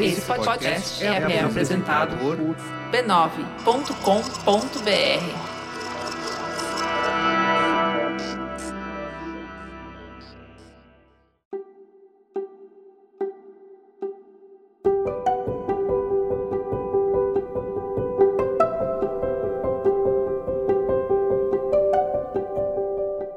Esse 0.00 0.20
podcast 0.20 1.04
é, 1.04 1.08
é 1.08 1.40
apresentado 1.40 2.16
por 2.18 2.36
b9.com.br. 2.92 3.88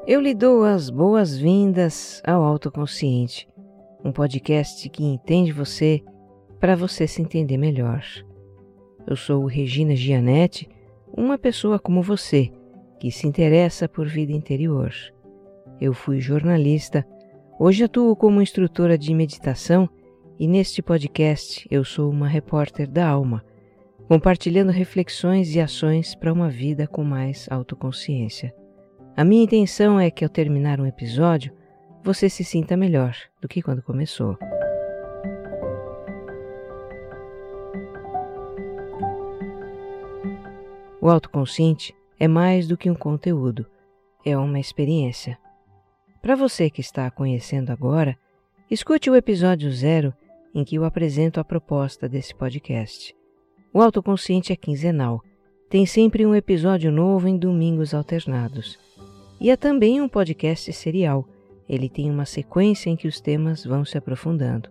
Eu 0.06 0.20
lhe 0.20 0.34
dou 0.34 0.64
as 0.64 0.90
boas-vindas 0.90 2.22
ao 2.24 2.44
Autoconsciente, 2.44 3.48
um 4.04 4.12
podcast 4.12 4.88
que 4.88 5.04
entende 5.04 5.50
você 5.50 6.04
para 6.62 6.76
você 6.76 7.08
se 7.08 7.20
entender 7.20 7.58
melhor. 7.58 8.04
Eu 9.04 9.16
sou 9.16 9.44
Regina 9.46 9.96
Gianetti, 9.96 10.68
uma 11.12 11.36
pessoa 11.36 11.76
como 11.76 12.00
você, 12.00 12.52
que 13.00 13.10
se 13.10 13.26
interessa 13.26 13.88
por 13.88 14.06
vida 14.06 14.30
interior. 14.30 14.94
Eu 15.80 15.92
fui 15.92 16.20
jornalista, 16.20 17.04
hoje 17.58 17.82
atuo 17.82 18.14
como 18.14 18.40
instrutora 18.40 18.96
de 18.96 19.12
meditação 19.12 19.90
e 20.38 20.46
neste 20.46 20.80
podcast 20.80 21.66
eu 21.68 21.84
sou 21.84 22.08
uma 22.08 22.28
repórter 22.28 22.88
da 22.88 23.08
alma, 23.08 23.44
compartilhando 24.06 24.70
reflexões 24.70 25.52
e 25.56 25.60
ações 25.60 26.14
para 26.14 26.32
uma 26.32 26.48
vida 26.48 26.86
com 26.86 27.02
mais 27.02 27.48
autoconsciência. 27.50 28.54
A 29.16 29.24
minha 29.24 29.42
intenção 29.42 29.98
é 29.98 30.12
que 30.12 30.24
ao 30.24 30.30
terminar 30.30 30.80
um 30.80 30.86
episódio, 30.86 31.52
você 32.04 32.28
se 32.28 32.44
sinta 32.44 32.76
melhor 32.76 33.16
do 33.40 33.48
que 33.48 33.60
quando 33.60 33.82
começou. 33.82 34.38
O 41.02 41.10
autoconsciente 41.10 41.92
é 42.16 42.28
mais 42.28 42.68
do 42.68 42.76
que 42.76 42.88
um 42.88 42.94
conteúdo, 42.94 43.66
é 44.24 44.38
uma 44.38 44.60
experiência. 44.60 45.36
Para 46.22 46.36
você 46.36 46.70
que 46.70 46.80
está 46.80 47.10
conhecendo 47.10 47.72
agora, 47.72 48.16
escute 48.70 49.10
o 49.10 49.16
episódio 49.16 49.68
zero 49.72 50.14
em 50.54 50.62
que 50.62 50.76
eu 50.76 50.84
apresento 50.84 51.40
a 51.40 51.44
proposta 51.44 52.08
desse 52.08 52.32
podcast. 52.32 53.16
O 53.74 53.82
autoconsciente 53.82 54.52
é 54.52 54.56
quinzenal, 54.56 55.20
tem 55.68 55.84
sempre 55.86 56.24
um 56.24 56.36
episódio 56.36 56.92
novo 56.92 57.26
em 57.26 57.36
domingos 57.36 57.94
alternados. 57.94 58.78
E 59.40 59.50
é 59.50 59.56
também 59.56 60.00
um 60.00 60.08
podcast 60.08 60.72
serial. 60.72 61.28
Ele 61.68 61.88
tem 61.88 62.12
uma 62.12 62.24
sequência 62.24 62.90
em 62.90 62.94
que 62.94 63.08
os 63.08 63.20
temas 63.20 63.64
vão 63.64 63.84
se 63.84 63.98
aprofundando. 63.98 64.70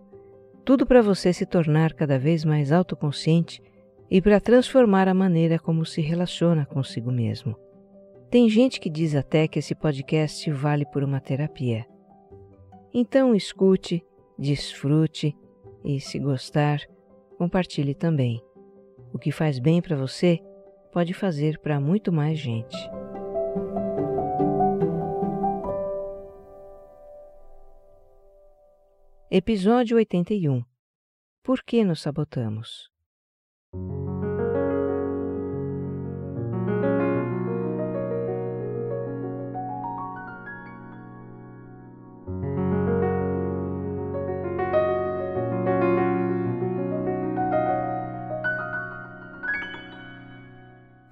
Tudo 0.64 0.86
para 0.86 1.02
você 1.02 1.30
se 1.30 1.44
tornar 1.44 1.92
cada 1.92 2.18
vez 2.18 2.42
mais 2.42 2.72
autoconsciente 2.72 3.62
e 4.14 4.20
para 4.20 4.38
transformar 4.38 5.08
a 5.08 5.14
maneira 5.14 5.58
como 5.58 5.86
se 5.86 6.02
relaciona 6.02 6.66
consigo 6.66 7.10
mesmo. 7.10 7.56
Tem 8.30 8.46
gente 8.46 8.78
que 8.78 8.90
diz 8.90 9.14
até 9.14 9.48
que 9.48 9.58
esse 9.58 9.74
podcast 9.74 10.50
vale 10.50 10.84
por 10.84 11.02
uma 11.02 11.18
terapia. 11.18 11.86
Então 12.92 13.34
escute, 13.34 14.04
desfrute 14.38 15.34
e, 15.82 15.98
se 15.98 16.18
gostar, 16.18 16.80
compartilhe 17.38 17.94
também. 17.94 18.44
O 19.14 19.18
que 19.18 19.32
faz 19.32 19.58
bem 19.58 19.80
para 19.80 19.96
você 19.96 20.38
pode 20.92 21.14
fazer 21.14 21.58
para 21.58 21.80
muito 21.80 22.12
mais 22.12 22.38
gente. 22.38 22.76
Episódio 29.30 29.96
81 29.96 30.62
Por 31.42 31.62
que 31.64 31.82
nos 31.82 32.02
sabotamos? 32.02 32.91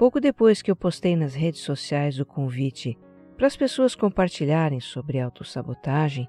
Pouco 0.00 0.19
depois 0.19 0.62
que 0.62 0.70
eu 0.70 0.76
postei 0.76 1.15
nas 1.15 1.34
redes 1.34 1.60
sociais 1.60 2.19
o 2.19 2.25
convite 2.25 2.97
para 3.37 3.47
as 3.47 3.54
pessoas 3.54 3.94
compartilharem 3.94 4.81
sobre 4.81 5.20
autossabotagem, 5.20 6.26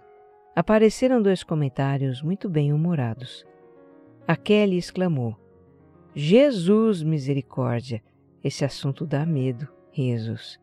apareceram 0.53 1.21
dois 1.21 1.41
comentários 1.41 2.21
muito 2.21 2.49
bem-humorados. 2.49 3.45
A 4.27 4.35
Kelly 4.35 4.77
exclamou: 4.77 5.37
Jesus 6.15 7.01
misericórdia, 7.03 8.01
esse 8.43 8.65
assunto 8.65 9.05
dá 9.05 9.25
medo, 9.25 9.67
risos. 9.91 10.59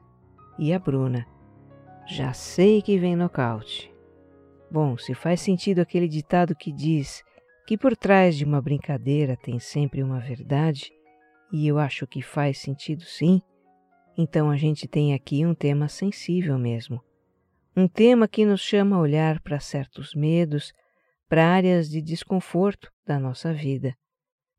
E 0.58 0.72
a 0.72 0.78
Bruna: 0.78 1.26
Já 2.06 2.32
sei 2.32 2.82
que 2.82 2.98
vem 2.98 3.16
nocaute. 3.16 3.92
Bom, 4.70 4.98
se 4.98 5.14
faz 5.14 5.40
sentido 5.40 5.80
aquele 5.80 6.08
ditado 6.08 6.54
que 6.54 6.72
diz 6.72 7.22
que 7.66 7.76
por 7.76 7.96
trás 7.96 8.36
de 8.36 8.44
uma 8.44 8.60
brincadeira 8.60 9.36
tem 9.36 9.58
sempre 9.58 10.02
uma 10.02 10.20
verdade, 10.20 10.90
e 11.52 11.66
eu 11.66 11.78
acho 11.78 12.06
que 12.06 12.20
faz 12.20 12.58
sentido 12.58 13.02
sim, 13.02 13.40
então 14.16 14.50
a 14.50 14.56
gente 14.56 14.86
tem 14.86 15.14
aqui 15.14 15.46
um 15.46 15.54
tema 15.54 15.88
sensível 15.88 16.58
mesmo 16.58 17.02
um 17.78 17.86
tema 17.86 18.26
que 18.26 18.44
nos 18.44 18.60
chama 18.60 18.96
a 18.96 18.98
olhar 18.98 19.40
para 19.40 19.60
certos 19.60 20.12
medos, 20.12 20.72
para 21.28 21.46
áreas 21.46 21.88
de 21.88 22.02
desconforto 22.02 22.90
da 23.06 23.20
nossa 23.20 23.54
vida, 23.54 23.94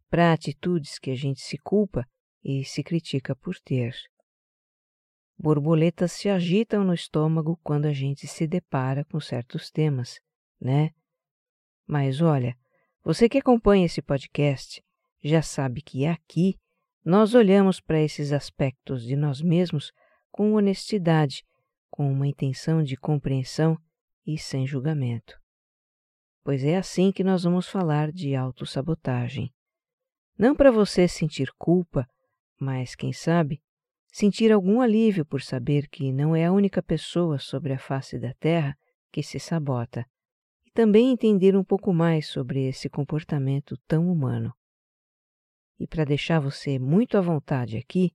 para 0.10 0.34
atitudes 0.34 0.98
que 0.98 1.12
a 1.12 1.16
gente 1.16 1.42
se 1.42 1.58
culpa 1.58 2.06
e 2.44 2.64
se 2.64 2.84
critica 2.84 3.36
por 3.36 3.56
ter. 3.60 3.96
Borboletas 5.38 6.12
se 6.12 6.28
agitam 6.28 6.84
no 6.84 6.94
estômago 6.94 7.60
quando 7.64 7.86
a 7.86 7.94
gente 7.94 8.28
se 8.28 8.46
depara 8.46 9.06
com 9.06 9.20
certos 9.20 9.72
temas, 9.72 10.20
né? 10.60 10.90
Mas 11.88 12.22
olha, 12.22 12.58
você 13.04 13.30
que 13.30 13.38
acompanha 13.38 13.86
esse 13.86 14.02
podcast 14.02 14.84
já 15.24 15.42
sabe 15.42 15.82
que 15.82 16.06
aqui 16.06 16.56
nós 17.04 17.34
olhamos 17.34 17.80
para 17.80 18.02
esses 18.02 18.34
aspectos 18.34 19.04
de 19.04 19.16
nós 19.16 19.42
mesmos 19.42 19.92
com 20.32 20.54
honestidade 20.54 21.44
com 21.90 22.12
uma 22.12 22.28
intenção 22.28 22.84
de 22.84 22.96
compreensão 22.96 23.78
e 24.26 24.38
sem 24.38 24.66
julgamento. 24.66 25.40
Pois 26.44 26.64
é 26.64 26.78
assim 26.78 27.12
que 27.12 27.24
nós 27.24 27.44
vamos 27.44 27.68
falar 27.68 28.12
de 28.12 28.36
autossabotagem. 28.36 29.52
Não 30.40 30.56
para 30.56 30.72
você 30.72 31.06
sentir 31.06 31.52
culpa, 31.58 32.08
mas, 32.58 32.96
quem 32.96 33.12
sabe, 33.12 33.62
sentir 34.08 34.54
algum 34.54 34.80
alívio 34.80 35.26
por 35.26 35.42
saber 35.42 35.90
que 35.90 36.14
não 36.14 36.34
é 36.34 36.46
a 36.46 36.54
única 36.54 36.82
pessoa 36.82 37.38
sobre 37.38 37.74
a 37.74 37.78
face 37.78 38.18
da 38.18 38.34
Terra 38.36 38.74
que 39.12 39.22
se 39.22 39.38
sabota, 39.38 40.06
e 40.66 40.72
também 40.72 41.12
entender 41.12 41.58
um 41.58 41.64
pouco 41.64 41.92
mais 41.94 42.28
sobre 42.28 42.70
esse 42.70 42.90
comportamento 42.90 43.76
tão 43.86 44.10
humano. 44.10 44.54
E 45.78 45.86
para 45.86 46.06
deixar 46.06 46.40
você 46.40 46.80
muito 46.80 47.18
à 47.18 47.22
vontade 47.22 47.76
aqui, 47.76 48.14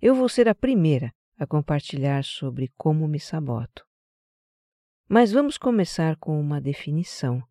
eu 0.00 0.14
vou 0.14 0.28
ser 0.28 0.48
a 0.48 0.54
primeira 0.54 1.12
a 1.36 1.44
compartilhar 1.44 2.22
sobre 2.22 2.70
como 2.76 3.08
me 3.08 3.18
saboto. 3.18 3.84
Mas 5.08 5.32
vamos 5.32 5.58
começar 5.58 6.14
com 6.18 6.40
uma 6.40 6.60
definição. 6.60 7.42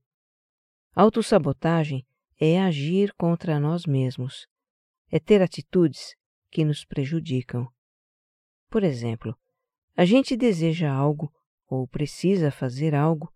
Autossabotagem 0.96 2.07
é 2.40 2.62
agir 2.62 3.14
contra 3.14 3.60
nós 3.60 3.86
mesmos, 3.86 4.48
é 5.10 5.20
ter 5.20 5.42
atitudes 5.42 6.16
que 6.52 6.64
nos 6.64 6.86
prejudicam. 6.86 7.68
Por 8.70 8.84
exemplo, 8.84 9.36
a 9.96 10.06
gente 10.06 10.36
deseja 10.36 10.92
algo 10.92 11.34
ou 11.68 11.88
precisa 11.88 12.52
fazer 12.52 12.94
algo, 12.94 13.32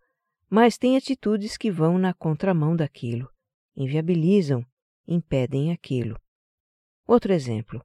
mas 0.50 0.78
tem 0.78 0.96
atitudes 0.96 1.58
que 1.58 1.72
vão 1.72 1.98
na 1.98 2.14
contramão 2.14 2.76
daquilo, 2.76 3.30
inviabilizam, 3.76 4.66
impedem 5.08 5.72
aquilo. 5.72 6.20
Outro 7.08 7.34
exemplo. 7.34 7.84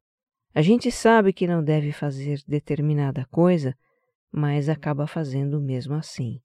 A 0.54 0.62
gente 0.62 0.90
sabe 0.90 1.32
que 1.32 1.46
não 1.46 1.62
deve 1.62 1.92
fazer 1.92 2.42
determinada 2.46 3.26
coisa, 3.26 3.76
mas 4.30 4.68
acaba 4.68 5.06
fazendo 5.06 5.60
mesmo 5.60 5.94
assim. 5.94 6.40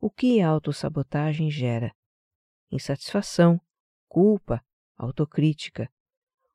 O 0.00 0.10
que 0.10 0.40
a 0.40 0.48
autossabotagem 0.48 1.50
gera? 1.50 1.94
Insatisfação, 2.72 3.60
culpa, 4.08 4.64
autocrítica, 4.96 5.92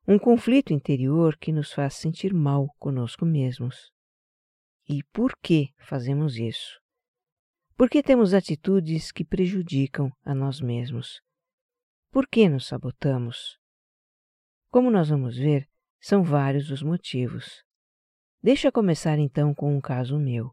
um 0.06 0.18
conflito 0.18 0.72
interior 0.72 1.36
que 1.36 1.52
nos 1.52 1.72
faz 1.72 1.94
sentir 1.94 2.34
mal 2.34 2.74
conosco 2.76 3.24
mesmos. 3.24 3.92
E 4.88 5.04
por 5.12 5.36
que 5.40 5.72
fazemos 5.78 6.36
isso? 6.36 6.80
Porque 7.76 8.02
temos 8.02 8.34
atitudes 8.34 9.12
que 9.12 9.24
prejudicam 9.24 10.10
a 10.24 10.34
nós 10.34 10.60
mesmos. 10.60 11.22
Por 12.10 12.26
que 12.26 12.48
nos 12.48 12.66
sabotamos? 12.66 13.56
Como 14.70 14.90
nós 14.90 15.10
vamos 15.10 15.36
ver, 15.36 15.68
são 16.00 16.24
vários 16.24 16.68
os 16.72 16.82
motivos. 16.82 17.62
Deixa 18.42 18.72
começar 18.72 19.20
então 19.20 19.54
com 19.54 19.76
um 19.76 19.80
caso 19.80 20.18
meu. 20.18 20.52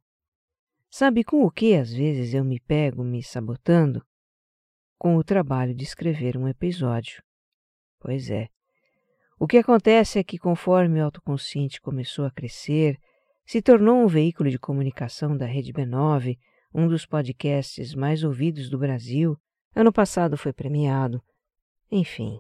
Sabe 0.92 1.24
com 1.24 1.44
o 1.44 1.50
que 1.50 1.74
às 1.74 1.92
vezes 1.92 2.36
eu 2.36 2.46
me 2.46 2.60
pego 2.60 3.04
me 3.04 3.24
sabotando? 3.24 4.06
Com 4.98 5.16
o 5.16 5.24
trabalho 5.24 5.74
de 5.74 5.84
escrever 5.84 6.38
um 6.38 6.48
episódio. 6.48 7.22
Pois 8.00 8.30
é. 8.30 8.50
O 9.38 9.48
que 9.48 9.58
acontece 9.58 10.20
é 10.20 10.24
que, 10.24 10.38
conforme 10.38 11.02
o 11.02 11.04
autoconsciente 11.04 11.82
começou 11.82 12.26
a 12.26 12.32
crescer, 12.32 12.98
se 13.46 13.62
tornou 13.62 14.02
um 14.02 14.08
veículo 14.08 14.50
de 14.50 14.58
comunicação 14.58 15.36
da 15.36 15.46
Rede 15.46 15.74
B9, 15.74 16.38
um 16.74 16.88
dos 16.88 17.06
podcasts 17.06 17.94
mais 17.94 18.24
ouvidos 18.24 18.70
do 18.70 18.78
Brasil. 18.78 19.38
Ano 19.76 19.92
passado 19.92 20.38
foi 20.38 20.54
premiado. 20.54 21.22
Enfim, 21.92 22.40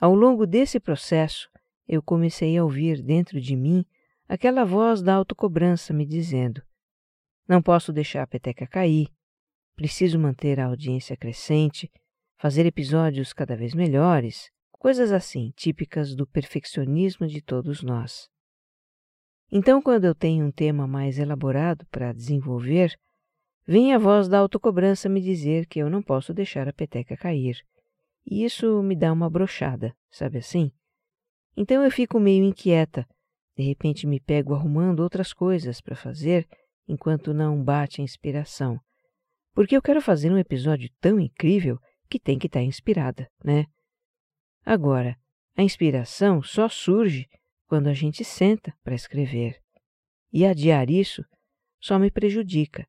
ao 0.00 0.14
longo 0.14 0.46
desse 0.46 0.78
processo, 0.78 1.48
eu 1.88 2.02
comecei 2.02 2.56
a 2.56 2.64
ouvir 2.64 3.02
dentro 3.02 3.40
de 3.40 3.56
mim 3.56 3.84
aquela 4.28 4.64
voz 4.64 5.02
da 5.02 5.14
autocobrança 5.14 5.92
me 5.92 6.06
dizendo: 6.06 6.62
Não 7.48 7.62
posso 7.62 7.92
deixar 7.92 8.22
a 8.22 8.26
peteca 8.26 8.66
cair, 8.66 9.08
preciso 9.74 10.18
manter 10.18 10.60
a 10.60 10.66
audiência 10.66 11.16
crescente, 11.16 11.90
fazer 12.38 12.66
episódios 12.66 13.32
cada 13.32 13.56
vez 13.56 13.74
melhores, 13.74 14.50
coisas 14.72 15.12
assim, 15.12 15.52
típicas 15.56 16.14
do 16.14 16.26
perfeccionismo 16.26 17.26
de 17.26 17.40
todos 17.40 17.82
nós. 17.82 18.28
Então, 19.50 19.82
quando 19.82 20.04
eu 20.06 20.14
tenho 20.14 20.46
um 20.46 20.50
tema 20.50 20.86
mais 20.86 21.18
elaborado 21.18 21.86
para 21.90 22.12
desenvolver, 22.12 22.98
vem 23.66 23.92
a 23.94 23.98
voz 23.98 24.26
da 24.26 24.38
autocobrança 24.38 25.08
me 25.08 25.20
dizer 25.20 25.66
que 25.66 25.78
eu 25.78 25.90
não 25.90 26.02
posso 26.02 26.32
deixar 26.32 26.66
a 26.68 26.72
peteca 26.72 27.16
cair. 27.16 27.62
E 28.26 28.44
isso 28.44 28.82
me 28.82 28.96
dá 28.96 29.12
uma 29.12 29.28
brochada, 29.28 29.94
sabe 30.10 30.38
assim? 30.38 30.72
Então 31.56 31.84
eu 31.84 31.90
fico 31.90 32.18
meio 32.18 32.44
inquieta. 32.44 33.06
De 33.56 33.62
repente 33.62 34.06
me 34.06 34.18
pego 34.18 34.54
arrumando 34.54 35.00
outras 35.00 35.32
coisas 35.32 35.80
para 35.80 35.94
fazer 35.94 36.48
enquanto 36.88 37.34
não 37.34 37.62
bate 37.62 38.00
a 38.00 38.04
inspiração. 38.04 38.80
Porque 39.54 39.76
eu 39.76 39.82
quero 39.82 40.00
fazer 40.00 40.30
um 40.30 40.38
episódio 40.38 40.90
tão 41.00 41.20
incrível 41.20 41.78
que 42.08 42.18
tem 42.18 42.38
que 42.38 42.46
estar 42.46 42.60
tá 42.60 42.64
inspirada, 42.64 43.30
né? 43.44 43.66
Agora, 44.64 45.18
a 45.56 45.62
inspiração 45.62 46.42
só 46.42 46.68
surge 46.68 47.28
quando 47.66 47.88
a 47.88 47.94
gente 47.94 48.24
senta 48.24 48.74
para 48.82 48.94
escrever. 48.94 49.60
E 50.32 50.46
adiar 50.46 50.88
isso 50.88 51.24
só 51.80 51.98
me 51.98 52.10
prejudica, 52.10 52.86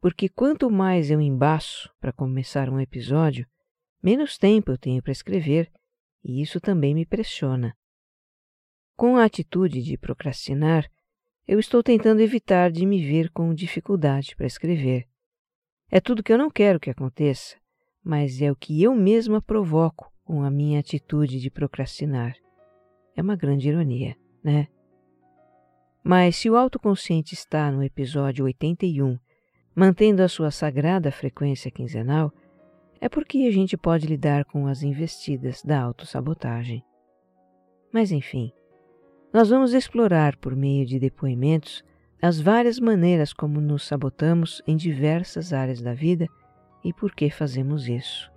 porque 0.00 0.28
quanto 0.28 0.70
mais 0.70 1.10
eu 1.10 1.20
embaço 1.20 1.90
para 2.00 2.12
começar 2.12 2.68
um 2.68 2.80
episódio, 2.80 3.46
menos 4.02 4.36
tempo 4.36 4.72
eu 4.72 4.78
tenho 4.78 5.02
para 5.02 5.12
escrever, 5.12 5.70
e 6.24 6.42
isso 6.42 6.60
também 6.60 6.94
me 6.94 7.06
pressiona. 7.06 7.76
Com 8.96 9.16
a 9.16 9.24
atitude 9.24 9.82
de 9.82 9.96
procrastinar, 9.96 10.90
eu 11.46 11.58
estou 11.58 11.82
tentando 11.82 12.20
evitar 12.20 12.70
de 12.70 12.84
me 12.84 13.04
ver 13.04 13.30
com 13.30 13.54
dificuldade 13.54 14.36
para 14.36 14.46
escrever. 14.46 15.08
É 15.94 16.00
tudo 16.00 16.22
que 16.22 16.32
eu 16.32 16.38
não 16.38 16.50
quero 16.50 16.80
que 16.80 16.88
aconteça, 16.88 17.54
mas 18.02 18.40
é 18.40 18.50
o 18.50 18.56
que 18.56 18.82
eu 18.82 18.94
mesma 18.94 19.42
provoco 19.42 20.10
com 20.24 20.42
a 20.42 20.50
minha 20.50 20.80
atitude 20.80 21.38
de 21.38 21.50
procrastinar. 21.50 22.34
É 23.14 23.20
uma 23.20 23.36
grande 23.36 23.68
ironia, 23.68 24.16
né? 24.42 24.68
Mas 26.02 26.36
se 26.36 26.48
o 26.48 26.56
autoconsciente 26.56 27.34
está 27.34 27.70
no 27.70 27.84
episódio 27.84 28.46
81, 28.46 29.18
mantendo 29.76 30.22
a 30.22 30.28
sua 30.28 30.50
sagrada 30.50 31.12
frequência 31.12 31.70
quinzenal, 31.70 32.32
é 32.98 33.06
porque 33.06 33.40
a 33.46 33.50
gente 33.50 33.76
pode 33.76 34.06
lidar 34.06 34.46
com 34.46 34.66
as 34.66 34.82
investidas 34.82 35.62
da 35.62 35.78
autossabotagem. 35.78 36.82
Mas 37.92 38.10
enfim, 38.10 38.50
nós 39.30 39.50
vamos 39.50 39.74
explorar, 39.74 40.38
por 40.38 40.56
meio 40.56 40.86
de 40.86 40.98
depoimentos, 40.98 41.84
as 42.22 42.40
várias 42.40 42.78
maneiras 42.78 43.32
como 43.32 43.60
nos 43.60 43.84
sabotamos 43.84 44.62
em 44.64 44.76
diversas 44.76 45.52
áreas 45.52 45.82
da 45.82 45.92
vida 45.92 46.28
e 46.84 46.92
por 46.92 47.12
que 47.12 47.28
fazemos 47.28 47.88
isso. 47.88 48.30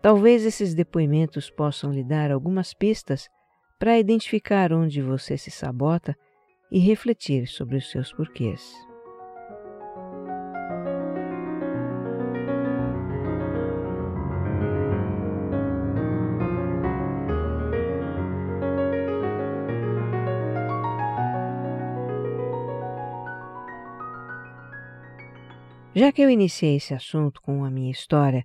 Talvez 0.00 0.46
esses 0.46 0.74
depoimentos 0.74 1.50
possam 1.50 1.92
lhe 1.92 2.02
dar 2.02 2.30
algumas 2.30 2.72
pistas 2.72 3.28
para 3.78 3.98
identificar 3.98 4.72
onde 4.72 5.02
você 5.02 5.36
se 5.36 5.50
sabota 5.50 6.16
e 6.72 6.78
refletir 6.78 7.46
sobre 7.46 7.76
os 7.76 7.90
seus 7.90 8.12
porquês. 8.12 8.74
Já 25.98 26.12
que 26.12 26.20
eu 26.20 26.28
iniciei 26.28 26.76
esse 26.76 26.92
assunto 26.92 27.40
com 27.40 27.64
a 27.64 27.70
minha 27.70 27.90
história, 27.90 28.44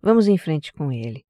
vamos 0.00 0.28
em 0.28 0.38
frente 0.38 0.72
com 0.72 0.90
ele. 0.90 1.26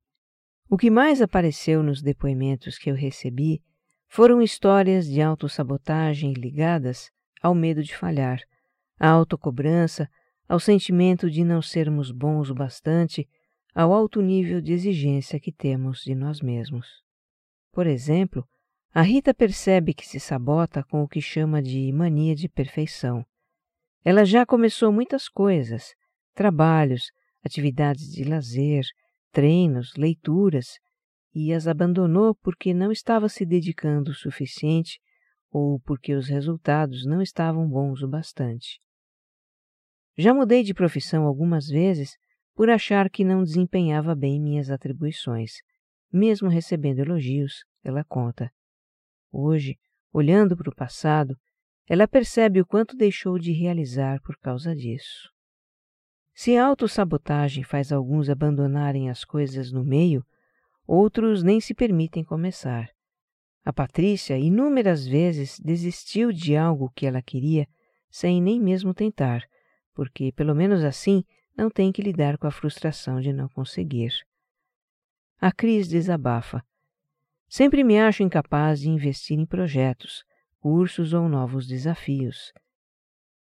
O 0.71 0.77
que 0.77 0.89
mais 0.89 1.21
apareceu 1.21 1.83
nos 1.83 2.01
depoimentos 2.01 2.79
que 2.79 2.89
eu 2.89 2.95
recebi 2.95 3.61
foram 4.07 4.41
histórias 4.41 5.09
de 5.09 5.21
autossabotagem 5.21 6.35
ligadas 6.35 7.11
ao 7.43 7.53
medo 7.53 7.83
de 7.83 7.97
falhar, 7.97 8.39
à 8.97 9.09
autocobrança, 9.09 10.09
ao 10.49 10.61
sentimento 10.61 11.29
de 11.29 11.43
não 11.43 11.61
sermos 11.61 12.13
bons 12.13 12.49
o 12.49 12.55
bastante, 12.55 13.29
ao 13.75 13.93
alto 13.93 14.23
nível 14.23 14.61
de 14.61 14.73
exigência 14.73 15.41
que 15.41 15.51
temos 15.51 16.05
de 16.05 16.15
nós 16.15 16.41
mesmos. 16.41 17.03
Por 17.73 17.89
exemplo, 17.89 18.47
a 18.95 19.03
Rita 19.03 19.35
percebe 19.35 19.95
que 19.95 20.07
se 20.07 20.21
sabota 20.21 20.85
com 20.85 21.03
o 21.03 21.09
que 21.09 21.21
chama 21.21 21.61
de 21.61 21.91
mania 21.91 22.37
de 22.37 22.49
perfeição. 22.49 23.27
Ela 24.09 24.25
já 24.25 24.47
começou 24.47 24.93
muitas 24.93 25.29
coisas: 25.29 25.93
trabalhos, 26.33 27.11
atividades 27.45 28.09
de 28.13 28.23
lazer, 28.23 28.85
treinos, 29.33 29.95
leituras, 29.97 30.79
e 31.35 31.53
as 31.53 31.67
abandonou 31.67 32.33
porque 32.37 32.73
não 32.73 32.93
estava 32.93 33.29
se 33.29 33.45
dedicando 33.45 34.13
o 34.13 34.15
suficiente 34.15 35.01
ou 35.51 35.81
porque 35.81 36.15
os 36.15 36.29
resultados 36.29 37.05
não 37.05 37.21
estavam 37.21 37.69
bons 37.69 38.01
o 38.01 38.07
bastante. 38.07 38.81
Já 40.17 40.33
mudei 40.33 40.63
de 40.63 40.73
profissão 40.73 41.25
algumas 41.25 41.67
vezes 41.67 42.17
por 42.55 42.71
achar 42.71 43.11
que 43.11 43.25
não 43.25 43.43
desempenhava 43.43 44.15
bem 44.15 44.41
minhas 44.41 44.71
atribuições, 44.71 45.55
mesmo 46.13 46.49
recebendo 46.49 47.01
elogios, 47.01 47.65
ela 47.83 48.05
conta. 48.05 48.53
Hoje, 49.33 49.77
olhando 50.13 50.57
para 50.57 50.71
o 50.71 50.75
passado, 50.77 51.37
ela 51.89 52.09
percebe 52.09 52.61
o 52.61 52.67
quanto 52.67 52.97
deixou 52.97 53.39
de 53.39 53.53
realizar 53.53 54.21
por 54.23 54.37
causa 54.39 54.75
disso. 54.75 55.31
Se 56.35 56.57
a 56.57 56.67
autossabotagem 56.67 57.65
faz 57.65 57.93
alguns 57.93 58.29
abandonarem 58.29 59.09
as 59.09 59.25
coisas 59.25 59.73
no 59.73 59.85
meio, 59.85 60.25
outros 60.87 61.43
nem 61.43 61.61
se 61.61 61.73
permitem 61.75 62.23
começar. 62.23 62.91
A 63.65 63.73
Patrícia 63.73 64.39
inúmeras 64.39 65.07
vezes 65.07 65.59
desistiu 65.59 66.31
de 66.31 66.57
algo 66.57 66.93
que 66.95 67.07
ela 67.07 67.23
queria 67.23 67.67
sem 68.11 68.41
nem 68.41 68.61
mesmo 68.61 68.95
tentar, 68.95 69.43
porque, 69.95 70.31
pelo 70.33 70.55
menos 70.55 70.85
assim, 70.85 71.25
não 71.57 71.71
tem 71.71 71.91
que 71.91 72.03
lidar 72.03 72.37
com 72.39 72.47
a 72.47 72.51
frustração 72.51 73.21
de 73.21 73.33
não 73.33 73.49
conseguir. 73.49 74.13
A 75.41 75.51
Cris 75.51 75.89
desabafa. 75.89 76.65
Sempre 77.49 77.83
me 77.83 77.99
acho 77.99 78.23
incapaz 78.23 78.81
de 78.81 78.89
investir 78.89 79.39
em 79.39 79.47
projetos, 79.47 80.25
cursos 80.67 81.13
ou 81.13 81.29
novos 81.29 81.65
desafios. 81.65 82.53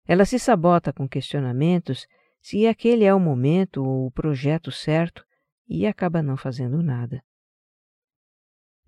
Ela 0.07 0.25
se 0.25 0.39
sabota 0.39 0.93
com 0.93 1.09
questionamentos 1.09 2.07
se 2.41 2.65
aquele 2.65 3.03
é 3.03 3.13
o 3.13 3.19
momento 3.19 3.85
ou 3.85 4.07
o 4.07 4.11
projeto 4.13 4.71
certo 4.71 5.27
e 5.69 5.85
acaba 5.85 6.23
não 6.23 6.37
fazendo 6.37 6.81
nada. 6.81 7.21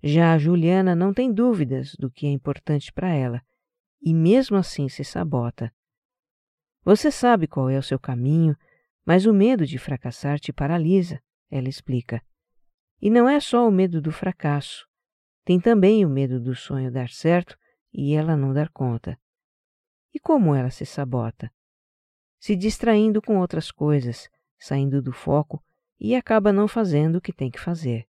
Já 0.01 0.31
a 0.31 0.37
Juliana 0.37 0.95
não 0.95 1.13
tem 1.13 1.29
dúvidas 1.29 1.93
do 1.99 2.09
que 2.09 2.25
é 2.25 2.29
importante 2.29 2.93
para 2.93 3.13
ela 3.13 3.41
e 4.01 4.13
mesmo 4.13 4.55
assim 4.55 4.87
se 4.87 5.03
sabota. 5.03 5.69
Você 6.85 7.11
sabe 7.11 7.47
qual 7.47 7.69
é 7.69 7.77
o 7.77 7.83
seu 7.83 7.99
caminho, 7.99 8.55
mas 9.05 9.25
o 9.25 9.33
medo 9.33 9.65
de 9.65 9.77
fracassar 9.77 10.39
te 10.39 10.53
paralisa, 10.53 11.21
ela 11.49 11.67
explica. 11.67 12.23
E 13.01 13.09
não 13.09 13.27
é 13.27 13.41
só 13.41 13.67
o 13.67 13.71
medo 13.71 14.01
do 14.01 14.09
fracasso, 14.09 14.87
tem 15.43 15.59
também 15.59 16.05
o 16.05 16.09
medo 16.09 16.39
do 16.39 16.55
sonho 16.55 16.89
dar 16.89 17.09
certo 17.09 17.59
e 17.93 18.13
ela 18.13 18.35
não 18.35 18.53
dar 18.53 18.69
conta. 18.69 19.19
E 20.13 20.19
como 20.19 20.55
ela 20.55 20.69
se 20.69 20.85
sabota? 20.85 21.51
Se 22.39 22.55
distraindo 22.55 23.21
com 23.21 23.39
outras 23.39 23.71
coisas, 23.71 24.29
saindo 24.59 25.01
do 25.01 25.11
foco 25.11 25.63
e 25.99 26.15
acaba 26.15 26.51
não 26.51 26.67
fazendo 26.67 27.17
o 27.17 27.21
que 27.21 27.31
tem 27.31 27.49
que 27.49 27.59
fazer. 27.59 28.07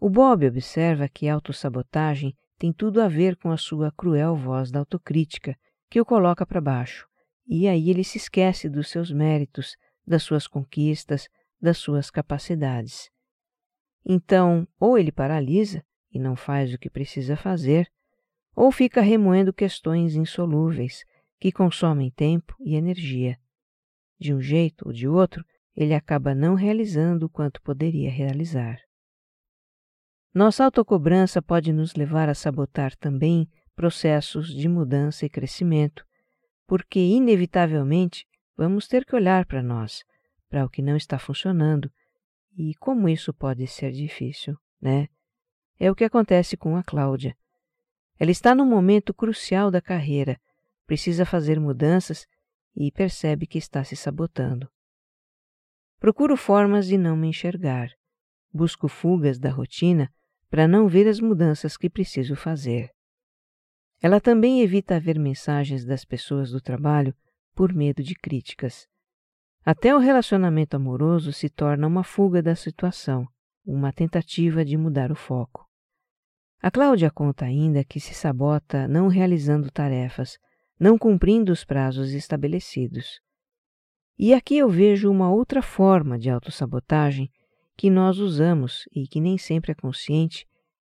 O 0.00 0.08
Bob 0.08 0.46
observa 0.46 1.08
que 1.08 1.28
a 1.28 1.34
autossabotagem 1.34 2.36
tem 2.58 2.72
tudo 2.72 3.00
a 3.00 3.08
ver 3.08 3.36
com 3.36 3.50
a 3.50 3.56
sua 3.56 3.92
cruel 3.92 4.34
voz 4.36 4.70
da 4.70 4.80
autocrítica, 4.80 5.56
que 5.88 6.00
o 6.00 6.04
coloca 6.04 6.44
para 6.44 6.60
baixo, 6.60 7.08
e 7.46 7.66
aí 7.66 7.88
ele 7.88 8.04
se 8.04 8.18
esquece 8.18 8.68
dos 8.68 8.88
seus 8.88 9.10
méritos, 9.10 9.76
das 10.06 10.22
suas 10.22 10.46
conquistas, 10.46 11.28
das 11.60 11.78
suas 11.78 12.10
capacidades. 12.10 13.10
Então, 14.04 14.66
ou 14.78 14.98
ele 14.98 15.12
paralisa 15.12 15.84
e 16.12 16.18
não 16.18 16.34
faz 16.36 16.72
o 16.72 16.78
que 16.78 16.90
precisa 16.90 17.36
fazer, 17.36 17.90
ou 18.60 18.72
fica 18.72 19.00
remoendo 19.00 19.52
questões 19.52 20.16
insolúveis 20.16 21.04
que 21.38 21.52
consomem 21.52 22.10
tempo 22.10 22.56
e 22.58 22.74
energia. 22.74 23.38
De 24.18 24.34
um 24.34 24.40
jeito 24.40 24.84
ou 24.84 24.92
de 24.92 25.06
outro, 25.06 25.44
ele 25.76 25.94
acaba 25.94 26.34
não 26.34 26.56
realizando 26.56 27.26
o 27.26 27.28
quanto 27.28 27.62
poderia 27.62 28.10
realizar. 28.10 28.80
Nossa 30.34 30.64
autocobrança 30.64 31.40
pode 31.40 31.72
nos 31.72 31.94
levar 31.94 32.28
a 32.28 32.34
sabotar 32.34 32.96
também 32.96 33.48
processos 33.76 34.52
de 34.52 34.68
mudança 34.68 35.24
e 35.24 35.30
crescimento, 35.30 36.04
porque, 36.66 36.98
inevitavelmente, 36.98 38.26
vamos 38.56 38.88
ter 38.88 39.04
que 39.04 39.14
olhar 39.14 39.46
para 39.46 39.62
nós, 39.62 40.02
para 40.48 40.64
o 40.64 40.68
que 40.68 40.82
não 40.82 40.96
está 40.96 41.16
funcionando 41.16 41.88
e 42.56 42.74
como 42.80 43.08
isso 43.08 43.32
pode 43.32 43.68
ser 43.68 43.92
difícil, 43.92 44.58
né? 44.80 45.06
É 45.78 45.88
o 45.92 45.94
que 45.94 46.02
acontece 46.02 46.56
com 46.56 46.76
a 46.76 46.82
Cláudia. 46.82 47.36
Ela 48.18 48.30
está 48.30 48.54
num 48.54 48.66
momento 48.66 49.14
crucial 49.14 49.70
da 49.70 49.80
carreira, 49.80 50.40
precisa 50.86 51.24
fazer 51.24 51.60
mudanças 51.60 52.26
e 52.74 52.90
percebe 52.90 53.46
que 53.46 53.58
está 53.58 53.84
se 53.84 53.94
sabotando. 53.94 54.68
Procuro 56.00 56.36
formas 56.36 56.86
de 56.86 56.96
não 56.96 57.16
me 57.16 57.28
enxergar. 57.28 57.90
Busco 58.52 58.88
fugas 58.88 59.38
da 59.38 59.50
rotina 59.50 60.12
para 60.48 60.66
não 60.66 60.88
ver 60.88 61.06
as 61.06 61.20
mudanças 61.20 61.76
que 61.76 61.90
preciso 61.90 62.34
fazer. 62.34 62.90
Ela 64.00 64.20
também 64.20 64.62
evita 64.62 64.98
ver 64.98 65.18
mensagens 65.18 65.84
das 65.84 66.04
pessoas 66.04 66.50
do 66.50 66.60
trabalho 66.60 67.14
por 67.54 67.72
medo 67.72 68.02
de 68.02 68.14
críticas. 68.14 68.88
Até 69.64 69.94
o 69.94 69.98
relacionamento 69.98 70.76
amoroso 70.76 71.32
se 71.32 71.50
torna 71.50 71.86
uma 71.86 72.04
fuga 72.04 72.40
da 72.40 72.54
situação, 72.54 73.28
uma 73.66 73.92
tentativa 73.92 74.64
de 74.64 74.76
mudar 74.76 75.10
o 75.12 75.16
foco. 75.16 75.67
A 76.60 76.70
Cláudia 76.70 77.10
conta 77.10 77.44
ainda 77.44 77.84
que 77.84 78.00
se 78.00 78.14
sabota 78.14 78.88
não 78.88 79.06
realizando 79.06 79.70
tarefas, 79.70 80.38
não 80.78 80.98
cumprindo 80.98 81.52
os 81.52 81.64
prazos 81.64 82.12
estabelecidos. 82.12 83.20
E 84.18 84.34
aqui 84.34 84.58
eu 84.58 84.68
vejo 84.68 85.10
uma 85.10 85.30
outra 85.30 85.62
forma 85.62 86.18
de 86.18 86.28
autossabotagem 86.28 87.30
que 87.76 87.88
nós 87.88 88.18
usamos 88.18 88.88
e 88.92 89.06
que 89.06 89.20
nem 89.20 89.38
sempre 89.38 89.70
é 89.70 89.74
consciente, 89.74 90.44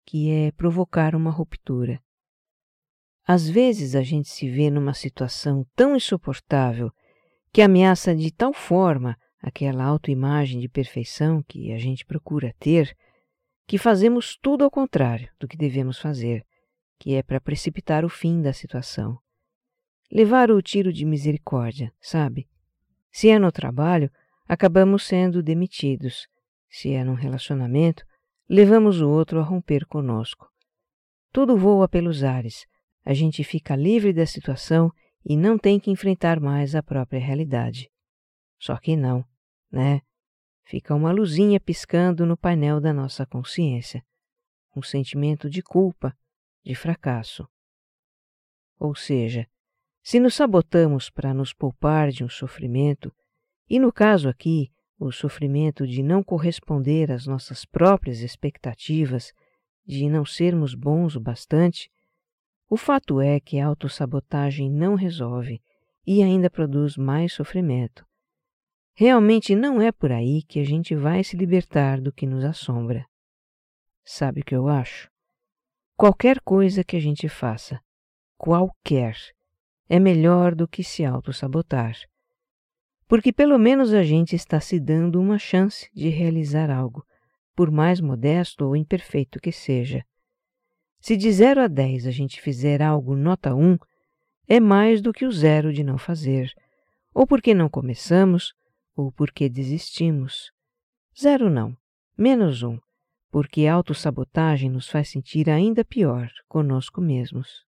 que 0.04 0.31
é 0.31 0.50
provocar 0.50 1.14
uma 1.14 1.31
ruptura. 1.31 2.00
Às 3.25 3.49
vezes 3.49 3.95
a 3.95 4.02
gente 4.02 4.28
se 4.28 4.50
vê 4.50 4.69
numa 4.69 4.92
situação 4.92 5.64
tão 5.76 5.95
insuportável 5.95 6.90
que 7.52 7.62
ameaça 7.62 8.16
de 8.16 8.33
tal 8.33 8.52
forma 8.52 9.16
aquela 9.40 9.85
autoimagem 9.85 10.59
de 10.59 10.69
perfeição 10.69 11.40
que 11.47 11.73
a 11.73 11.78
gente 11.78 12.04
procura 12.04 12.52
ter, 12.59 12.97
que 13.66 13.78
fazemos 13.78 14.37
tudo 14.37 14.64
ao 14.64 14.71
contrário 14.71 15.31
do 15.38 15.49
que 15.49 15.57
devemos 15.57 15.99
fazer, 15.99 16.45
que 16.99 17.14
é 17.14 17.23
para 17.23 17.40
precipitar 17.40 18.04
o 18.04 18.09
fim 18.09 18.40
da 18.40 18.52
situação. 18.52 19.19
Levar 20.11 20.50
o 20.50 20.61
tiro 20.61 20.92
de 20.92 21.04
misericórdia, 21.04 21.92
sabe? 22.00 22.49
Se 23.11 23.28
é 23.28 23.38
no 23.38 23.50
trabalho, 23.50 24.11
acabamos 24.47 25.07
sendo 25.07 25.42
demitidos, 25.42 26.26
se 26.69 26.92
é 26.92 27.02
num 27.04 27.14
relacionamento, 27.14 28.04
levamos 28.49 29.00
o 29.00 29.09
outro 29.09 29.40
a 29.40 29.42
romper 29.42 29.87
conosco. 29.87 30.49
Tudo 31.33 31.57
voa 31.57 31.88
pelos 31.88 32.23
ares, 32.23 32.66
a 33.04 33.14
gente 33.14 33.42
fica 33.42 33.75
livre 33.75 34.12
da 34.12 34.26
situação 34.26 34.90
e 35.25 35.37
não 35.37 35.59
tem 35.59 35.81
que 35.81 35.90
enfrentar 35.90 36.40
mais 36.40 36.75
a 36.75 36.83
própria 36.83 37.21
realidade. 37.21 37.90
Só 38.59 38.76
que 38.76 38.97
não, 38.97 39.25
né? 39.71 40.02
Fica 40.64 40.95
uma 40.95 41.12
luzinha 41.12 41.61
piscando 41.61 42.25
no 42.25 42.37
painel 42.37 42.81
da 42.81 42.92
nossa 42.92 43.26
consciência, 43.26 44.04
um 44.75 44.83
sentimento 44.83 45.50
de 45.50 45.62
culpa, 45.62 46.16
de 46.64 46.75
fracasso. 46.75 47.47
Ou 48.78 48.95
seja, 48.95 49.47
se 50.02 50.19
nos 50.19 50.35
sabotamos 50.35 51.11
para 51.11 51.33
nos 51.33 51.52
poupar 51.52 52.11
de 52.11 52.25
um 52.25 52.28
sofrimento, 52.28 53.14
e 53.69 53.78
no 53.78 53.92
caso 53.92 54.28
aqui, 54.28 54.73
o 54.99 55.11
sofrimento 55.11 55.87
de 55.87 56.02
não 56.02 56.23
corresponder 56.23 57.11
às 57.11 57.26
nossas 57.26 57.64
próprias 57.64 58.21
expectativas, 58.21 59.33
de 59.85 60.09
não 60.09 60.25
sermos 60.25 60.75
bons 60.75 61.16
o 61.16 61.21
bastante, 61.21 61.90
o 62.69 62.76
fato 62.76 63.21
é 63.21 63.38
que 63.38 63.59
a 63.59 63.66
autossabotagem 63.66 64.71
não 64.71 64.95
resolve 64.95 65.61
e 66.07 66.23
ainda 66.23 66.49
produz 66.49 66.97
mais 66.97 67.33
sofrimento. 67.33 68.07
Realmente 68.94 69.54
não 69.54 69.80
é 69.80 69.90
por 69.90 70.12
aí 70.12 70.42
que 70.42 70.61
a 70.61 70.64
gente 70.64 70.94
vai 70.94 71.25
se 71.25 71.37
libertar 71.37 72.00
do 72.00 72.12
que 72.12 72.26
nos 72.26 72.44
assombra. 72.44 73.06
Sabe 74.04 74.40
o 74.40 74.44
que 74.44 74.54
eu 74.54 74.68
acho? 74.68 75.11
Qualquer 75.96 76.40
coisa 76.40 76.84
que 76.84 76.96
a 76.96 77.00
gente 77.00 77.28
faça, 77.28 77.80
qualquer, 78.37 79.16
é 79.88 79.99
melhor 79.99 80.54
do 80.54 80.66
que 80.66 80.82
se 80.82 81.04
autossabotar 81.04 81.96
porque 83.12 83.30
pelo 83.30 83.58
menos 83.58 83.92
a 83.92 84.02
gente 84.02 84.34
está 84.34 84.58
se 84.58 84.80
dando 84.80 85.20
uma 85.20 85.38
chance 85.38 85.87
de 85.92 86.08
realizar 86.08 86.70
algo, 86.70 87.04
por 87.54 87.70
mais 87.70 88.00
modesto 88.00 88.64
ou 88.64 88.75
imperfeito 88.75 89.38
que 89.38 89.52
seja. 89.52 90.02
Se 90.99 91.14
de 91.14 91.30
0 91.30 91.61
a 91.61 91.68
10 91.68 92.06
a 92.06 92.11
gente 92.11 92.40
fizer 92.40 92.80
algo 92.80 93.14
nota 93.14 93.54
1, 93.54 93.76
é 94.49 94.58
mais 94.58 95.02
do 95.02 95.12
que 95.12 95.26
o 95.26 95.30
zero 95.30 95.75
de 95.75 95.84
não 95.84 95.99
fazer, 95.99 96.50
ou 97.12 97.26
porque 97.26 97.52
não 97.52 97.68
começamos, 97.68 98.54
ou 98.96 99.12
porque 99.12 99.49
desistimos. 99.49 100.52
Zero 101.18 101.50
não, 101.50 101.76
menos 102.16 102.62
um, 102.62 102.78
porque 103.30 103.66
autossabotagem 103.66 104.70
nos 104.70 104.88
faz 104.88 105.08
sentir 105.08 105.49
ainda 105.49 105.84
pior 105.84 106.30
conosco 106.49 107.00
mesmos. 107.00 107.64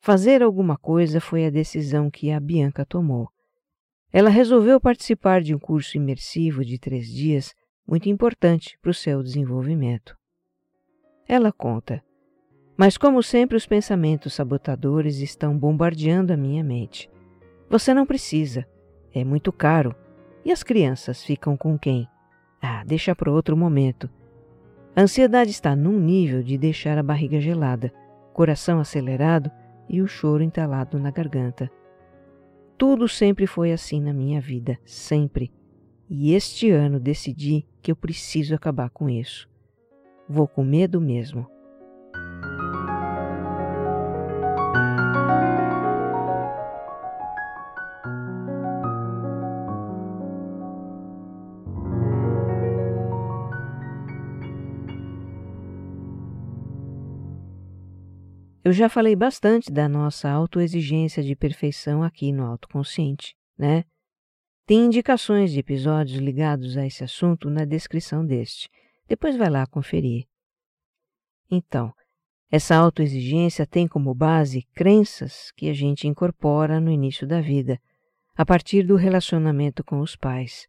Fazer 0.00 0.42
alguma 0.42 0.76
coisa 0.76 1.20
foi 1.20 1.46
a 1.46 1.50
decisão 1.50 2.10
que 2.10 2.30
a 2.30 2.38
Bianca 2.38 2.84
tomou. 2.84 3.28
Ela 4.12 4.28
resolveu 4.28 4.80
participar 4.80 5.40
de 5.40 5.54
um 5.54 5.58
curso 5.58 5.96
imersivo 5.96 6.64
de 6.64 6.78
três 6.78 7.08
dias 7.08 7.54
muito 7.86 8.08
importante 8.08 8.78
para 8.82 8.90
o 8.90 8.94
seu 8.94 9.22
desenvolvimento. 9.22 10.16
Ela 11.26 11.50
conta: 11.50 12.04
Mas, 12.76 12.98
como 12.98 13.22
sempre, 13.22 13.56
os 13.56 13.66
pensamentos 13.66 14.34
sabotadores 14.34 15.18
estão 15.18 15.58
bombardeando 15.58 16.32
a 16.32 16.36
minha 16.36 16.62
mente. 16.62 17.10
Você 17.68 17.94
não 17.94 18.04
precisa, 18.04 18.66
é 19.14 19.24
muito 19.24 19.52
caro. 19.52 19.94
E 20.44 20.52
as 20.52 20.62
crianças 20.62 21.22
ficam 21.22 21.56
com 21.56 21.78
quem? 21.78 22.08
Ah, 22.60 22.82
deixa 22.84 23.14
para 23.14 23.30
outro 23.30 23.56
momento. 23.56 24.10
A 24.96 25.02
ansiedade 25.02 25.50
está 25.50 25.74
num 25.74 25.98
nível 25.98 26.42
de 26.42 26.58
deixar 26.58 26.98
a 26.98 27.02
barriga 27.02 27.40
gelada, 27.40 27.92
coração 28.32 28.80
acelerado 28.80 29.50
e 29.88 30.02
o 30.02 30.06
choro 30.06 30.42
entalado 30.42 30.98
na 30.98 31.10
garganta. 31.10 31.70
Tudo 32.76 33.08
sempre 33.08 33.46
foi 33.46 33.72
assim 33.72 34.00
na 34.00 34.12
minha 34.12 34.40
vida, 34.40 34.78
sempre. 34.84 35.52
E 36.08 36.34
este 36.34 36.70
ano 36.70 36.98
decidi 37.00 37.66
que 37.80 37.90
eu 37.90 37.96
preciso 37.96 38.54
acabar 38.54 38.90
com 38.90 39.08
isso. 39.08 39.48
Vou 40.28 40.48
com 40.48 40.64
medo 40.64 41.00
mesmo. 41.00 41.46
Eu 58.64 58.72
já 58.72 58.88
falei 58.88 59.14
bastante 59.14 59.70
da 59.70 59.86
nossa 59.86 60.30
autoexigência 60.30 61.22
de 61.22 61.36
perfeição 61.36 62.02
aqui 62.02 62.32
no 62.32 62.46
autoconsciente, 62.46 63.36
né? 63.58 63.84
Tem 64.64 64.86
indicações 64.86 65.52
de 65.52 65.58
episódios 65.58 66.16
ligados 66.16 66.78
a 66.78 66.86
esse 66.86 67.04
assunto 67.04 67.50
na 67.50 67.66
descrição 67.66 68.24
deste. 68.24 68.70
Depois 69.06 69.36
vai 69.36 69.50
lá 69.50 69.66
conferir. 69.66 70.24
Então, 71.50 71.92
essa 72.50 72.74
autoexigência 72.74 73.66
tem 73.66 73.86
como 73.86 74.14
base 74.14 74.62
crenças 74.74 75.52
que 75.54 75.68
a 75.68 75.74
gente 75.74 76.08
incorpora 76.08 76.80
no 76.80 76.90
início 76.90 77.26
da 77.26 77.42
vida, 77.42 77.78
a 78.34 78.46
partir 78.46 78.82
do 78.82 78.96
relacionamento 78.96 79.84
com 79.84 80.00
os 80.00 80.16
pais. 80.16 80.66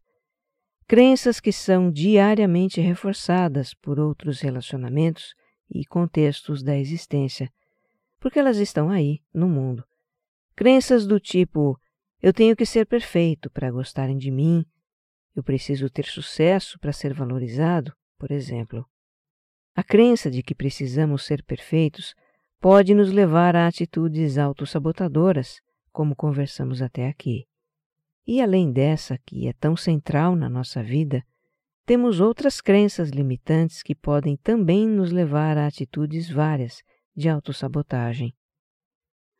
Crenças 0.86 1.40
que 1.40 1.50
são 1.50 1.90
diariamente 1.90 2.78
reforçadas 2.78 3.72
por 3.72 3.98
outros 3.98 4.42
relacionamentos 4.42 5.34
e 5.70 5.82
contextos 5.86 6.62
da 6.62 6.76
existência 6.76 7.50
porque 8.26 8.40
elas 8.40 8.56
estão 8.56 8.90
aí, 8.90 9.20
no 9.32 9.48
mundo. 9.48 9.84
Crenças 10.56 11.06
do 11.06 11.20
tipo: 11.20 11.80
eu 12.20 12.32
tenho 12.32 12.56
que 12.56 12.66
ser 12.66 12.84
perfeito 12.84 13.48
para 13.48 13.70
gostarem 13.70 14.18
de 14.18 14.32
mim, 14.32 14.66
eu 15.36 15.44
preciso 15.44 15.88
ter 15.88 16.06
sucesso 16.06 16.76
para 16.80 16.92
ser 16.92 17.14
valorizado, 17.14 17.94
por 18.18 18.32
exemplo. 18.32 18.84
A 19.76 19.84
crença 19.84 20.28
de 20.28 20.42
que 20.42 20.56
precisamos 20.56 21.24
ser 21.24 21.40
perfeitos 21.44 22.16
pode 22.60 22.96
nos 22.96 23.12
levar 23.12 23.54
a 23.54 23.68
atitudes 23.68 24.38
autossabotadoras, 24.38 25.60
como 25.92 26.16
conversamos 26.16 26.82
até 26.82 27.06
aqui. 27.06 27.46
E 28.26 28.42
além 28.42 28.72
dessa, 28.72 29.16
que 29.24 29.46
é 29.46 29.52
tão 29.52 29.76
central 29.76 30.34
na 30.34 30.48
nossa 30.48 30.82
vida, 30.82 31.22
temos 31.84 32.18
outras 32.18 32.60
crenças 32.60 33.10
limitantes 33.10 33.84
que 33.84 33.94
podem 33.94 34.36
também 34.36 34.84
nos 34.88 35.12
levar 35.12 35.56
a 35.56 35.68
atitudes 35.68 36.28
várias 36.28 36.82
de 37.16 37.28
autossabotagem. 37.28 38.34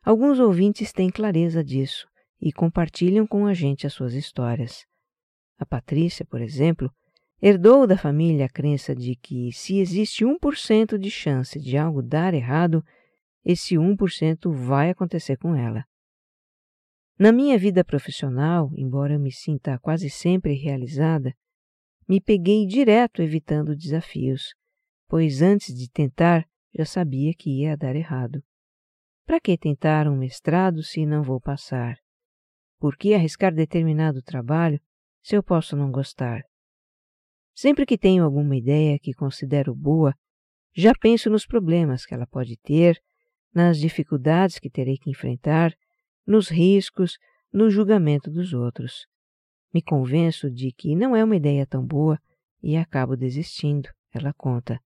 Alguns 0.03 0.39
ouvintes 0.39 0.91
têm 0.91 1.09
clareza 1.09 1.63
disso 1.63 2.07
e 2.41 2.51
compartilham 2.51 3.27
com 3.27 3.45
a 3.45 3.53
gente 3.53 3.85
as 3.85 3.93
suas 3.93 4.13
histórias. 4.13 4.85
A 5.57 5.65
Patrícia, 5.65 6.25
por 6.25 6.41
exemplo, 6.41 6.91
herdou 7.41 7.85
da 7.85 7.97
família 7.97 8.45
a 8.45 8.49
crença 8.49 8.95
de 8.95 9.15
que 9.15 9.51
se 9.51 9.79
existe 9.79 10.23
1% 10.25 10.97
de 10.97 11.11
chance 11.11 11.59
de 11.59 11.77
algo 11.77 12.01
dar 12.01 12.33
errado, 12.33 12.83
esse 13.43 13.75
1% 13.75 14.51
vai 14.51 14.89
acontecer 14.89 15.37
com 15.37 15.55
ela. 15.55 15.85
Na 17.17 17.31
minha 17.31 17.57
vida 17.57 17.83
profissional, 17.83 18.71
embora 18.75 19.13
eu 19.13 19.19
me 19.19 19.31
sinta 19.31 19.79
quase 19.79 20.09
sempre 20.09 20.53
realizada, 20.53 21.35
me 22.07 22.21
peguei 22.21 22.65
direto 22.65 23.21
evitando 23.21 23.75
desafios, 23.75 24.53
pois 25.07 25.41
antes 25.41 25.75
de 25.75 25.89
tentar 25.89 26.47
já 26.73 26.85
sabia 26.85 27.33
que 27.33 27.61
ia 27.61 27.75
dar 27.75 27.95
errado. 27.95 28.43
Para 29.25 29.39
que 29.39 29.57
tentar 29.57 30.07
um 30.07 30.15
mestrado 30.15 30.81
se 30.83 31.05
não 31.05 31.23
vou 31.23 31.41
passar? 31.41 31.97
Por 32.79 32.95
que 32.95 33.13
arriscar 33.13 33.53
determinado 33.53 34.21
trabalho 34.21 34.79
se 35.21 35.35
eu 35.35 35.43
posso 35.43 35.75
não 35.75 35.91
gostar? 35.91 36.43
Sempre 37.55 37.85
que 37.85 37.97
tenho 37.97 38.23
alguma 38.23 38.55
ideia 38.55 38.99
que 38.99 39.13
considero 39.13 39.73
boa, 39.73 40.13
já 40.75 40.93
penso 40.93 41.29
nos 41.29 41.45
problemas 41.45 42.05
que 42.05 42.13
ela 42.13 42.27
pode 42.27 42.55
ter, 42.57 43.01
nas 43.53 43.79
dificuldades 43.79 44.59
que 44.59 44.69
terei 44.69 44.97
que 44.97 45.09
enfrentar, 45.09 45.73
nos 46.25 46.49
riscos, 46.49 47.17
no 47.51 47.69
julgamento 47.69 48.29
dos 48.29 48.53
outros. 48.53 49.07
Me 49.73 49.81
convenço 49.81 50.51
de 50.51 50.71
que 50.71 50.95
não 50.95 51.15
é 51.15 51.23
uma 51.23 51.35
ideia 51.35 51.65
tão 51.65 51.85
boa 51.85 52.19
e 52.61 52.77
acabo 52.77 53.17
desistindo, 53.17 53.89
ela 54.13 54.33
conta. 54.33 54.79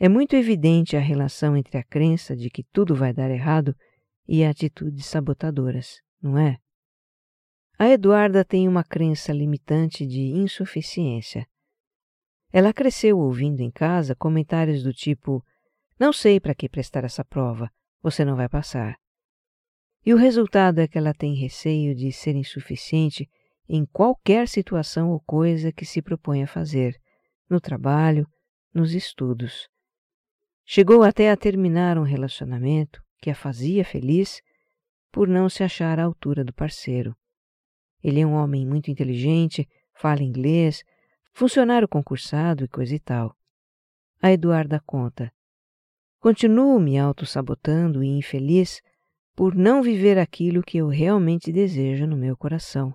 É 0.00 0.08
muito 0.08 0.36
evidente 0.36 0.96
a 0.96 1.00
relação 1.00 1.56
entre 1.56 1.76
a 1.76 1.82
crença 1.82 2.36
de 2.36 2.48
que 2.48 2.62
tudo 2.72 2.94
vai 2.94 3.12
dar 3.12 3.30
errado 3.30 3.74
e 4.28 4.44
atitudes 4.44 5.06
sabotadoras, 5.06 6.00
não 6.22 6.38
é? 6.38 6.56
A 7.76 7.88
Eduarda 7.88 8.44
tem 8.44 8.68
uma 8.68 8.84
crença 8.84 9.32
limitante 9.32 10.06
de 10.06 10.20
insuficiência. 10.20 11.46
Ela 12.52 12.72
cresceu 12.72 13.18
ouvindo 13.18 13.60
em 13.60 13.70
casa 13.70 14.14
comentários 14.14 14.84
do 14.84 14.92
tipo: 14.92 15.44
Não 15.98 16.12
sei 16.12 16.38
para 16.38 16.54
que 16.54 16.68
prestar 16.68 17.04
essa 17.04 17.24
prova, 17.24 17.68
você 18.00 18.24
não 18.24 18.36
vai 18.36 18.48
passar. 18.48 18.96
E 20.06 20.14
o 20.14 20.16
resultado 20.16 20.80
é 20.80 20.86
que 20.86 20.96
ela 20.96 21.12
tem 21.12 21.34
receio 21.34 21.94
de 21.94 22.12
ser 22.12 22.36
insuficiente 22.36 23.28
em 23.68 23.84
qualquer 23.84 24.48
situação 24.48 25.10
ou 25.10 25.20
coisa 25.20 25.72
que 25.72 25.84
se 25.84 26.00
propõe 26.00 26.42
a 26.42 26.46
fazer, 26.46 26.96
no 27.50 27.60
trabalho, 27.60 28.26
nos 28.72 28.94
estudos. 28.94 29.68
Chegou 30.70 31.02
até 31.02 31.30
a 31.30 31.36
terminar 31.36 31.96
um 31.96 32.02
relacionamento 32.02 33.02
que 33.22 33.30
a 33.30 33.34
fazia 33.34 33.82
feliz 33.86 34.42
por 35.10 35.26
não 35.26 35.48
se 35.48 35.64
achar 35.64 35.98
à 35.98 36.04
altura 36.04 36.44
do 36.44 36.52
parceiro. 36.52 37.16
Ele 38.04 38.20
é 38.20 38.26
um 38.26 38.34
homem 38.34 38.66
muito 38.66 38.90
inteligente, 38.90 39.66
fala 39.94 40.22
inglês, 40.22 40.84
funcionário 41.32 41.88
concursado 41.88 42.64
e 42.64 42.68
coisa 42.68 42.94
e 42.94 43.00
tal. 43.00 43.34
A 44.20 44.30
Eduarda 44.30 44.78
conta. 44.84 45.32
Continuo 46.20 46.78
me 46.78 46.98
autossabotando 46.98 48.04
e 48.04 48.08
infeliz 48.08 48.82
por 49.34 49.54
não 49.54 49.82
viver 49.82 50.18
aquilo 50.18 50.62
que 50.62 50.76
eu 50.76 50.88
realmente 50.88 51.50
desejo 51.50 52.06
no 52.06 52.14
meu 52.14 52.36
coração. 52.36 52.94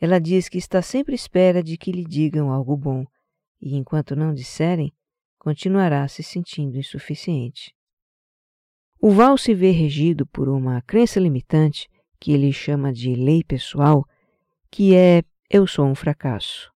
Ela 0.00 0.18
diz 0.18 0.48
que 0.48 0.56
está 0.56 0.80
sempre 0.80 1.12
à 1.12 1.14
espera 1.14 1.62
de 1.62 1.76
que 1.76 1.92
lhe 1.92 2.06
digam 2.06 2.50
algo 2.50 2.74
bom, 2.74 3.04
e 3.60 3.76
enquanto 3.76 4.16
não 4.16 4.32
disserem, 4.32 4.90
continuará 5.44 6.08
se 6.08 6.22
sentindo 6.22 6.78
insuficiente. 6.78 7.74
O 8.98 9.10
Val 9.10 9.36
se 9.36 9.52
vê 9.52 9.72
regido 9.72 10.26
por 10.26 10.48
uma 10.48 10.80
crença 10.80 11.20
limitante 11.20 11.86
que 12.18 12.32
ele 12.32 12.50
chama 12.50 12.90
de 12.90 13.14
lei 13.14 13.44
pessoal, 13.44 14.06
que 14.70 14.94
é 14.94 15.22
eu 15.50 15.66
sou 15.66 15.84
um 15.84 15.94
fracasso. 15.94 16.72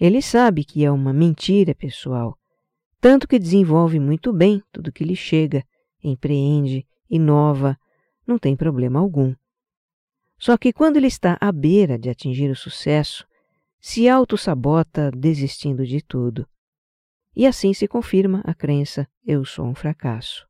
Ele 0.00 0.22
sabe 0.22 0.64
que 0.64 0.82
é 0.82 0.90
uma 0.90 1.12
mentira 1.12 1.74
pessoal, 1.74 2.38
tanto 3.02 3.28
que 3.28 3.38
desenvolve 3.38 4.00
muito 4.00 4.32
bem 4.32 4.62
tudo 4.72 4.90
que 4.90 5.04
lhe 5.04 5.14
chega, 5.14 5.62
empreende, 6.02 6.86
inova, 7.10 7.76
não 8.26 8.38
tem 8.38 8.56
problema 8.56 8.98
algum. 8.98 9.34
Só 10.38 10.56
que 10.56 10.72
quando 10.72 10.96
ele 10.96 11.08
está 11.08 11.36
à 11.38 11.52
beira 11.52 11.98
de 11.98 12.08
atingir 12.08 12.50
o 12.50 12.56
sucesso, 12.56 13.26
se 13.78 14.08
auto-sabota 14.08 15.10
desistindo 15.10 15.84
de 15.84 16.00
tudo 16.00 16.48
e 17.36 17.46
assim 17.46 17.74
se 17.74 17.88
confirma 17.88 18.40
a 18.44 18.54
crença 18.54 19.08
eu 19.26 19.44
sou 19.44 19.66
um 19.66 19.74
fracasso. 19.74 20.46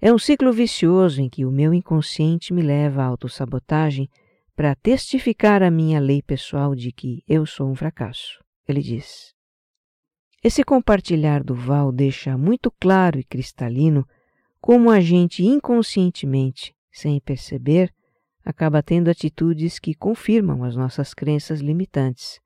É 0.00 0.12
um 0.12 0.18
ciclo 0.18 0.52
vicioso 0.52 1.20
em 1.20 1.28
que 1.28 1.44
o 1.44 1.50
meu 1.50 1.72
inconsciente 1.72 2.52
me 2.52 2.62
leva 2.62 3.02
à 3.02 3.06
autossabotagem 3.06 4.08
para 4.54 4.74
testificar 4.74 5.62
a 5.62 5.70
minha 5.70 6.00
lei 6.00 6.20
pessoal 6.22 6.74
de 6.74 6.92
que 6.92 7.22
eu 7.26 7.46
sou 7.46 7.70
um 7.70 7.74
fracasso, 7.74 8.42
ele 8.68 8.82
diz. 8.82 9.32
Esse 10.42 10.64
compartilhar 10.64 11.42
do 11.42 11.54
Val 11.54 11.92
deixa 11.92 12.36
muito 12.36 12.70
claro 12.70 13.18
e 13.18 13.24
cristalino 13.24 14.06
como 14.60 14.90
a 14.90 15.00
gente 15.00 15.44
inconscientemente, 15.44 16.74
sem 16.90 17.20
perceber, 17.20 17.92
acaba 18.44 18.82
tendo 18.82 19.08
atitudes 19.08 19.78
que 19.78 19.94
confirmam 19.94 20.64
as 20.64 20.76
nossas 20.76 21.14
crenças 21.14 21.60
limitantes 21.60 22.41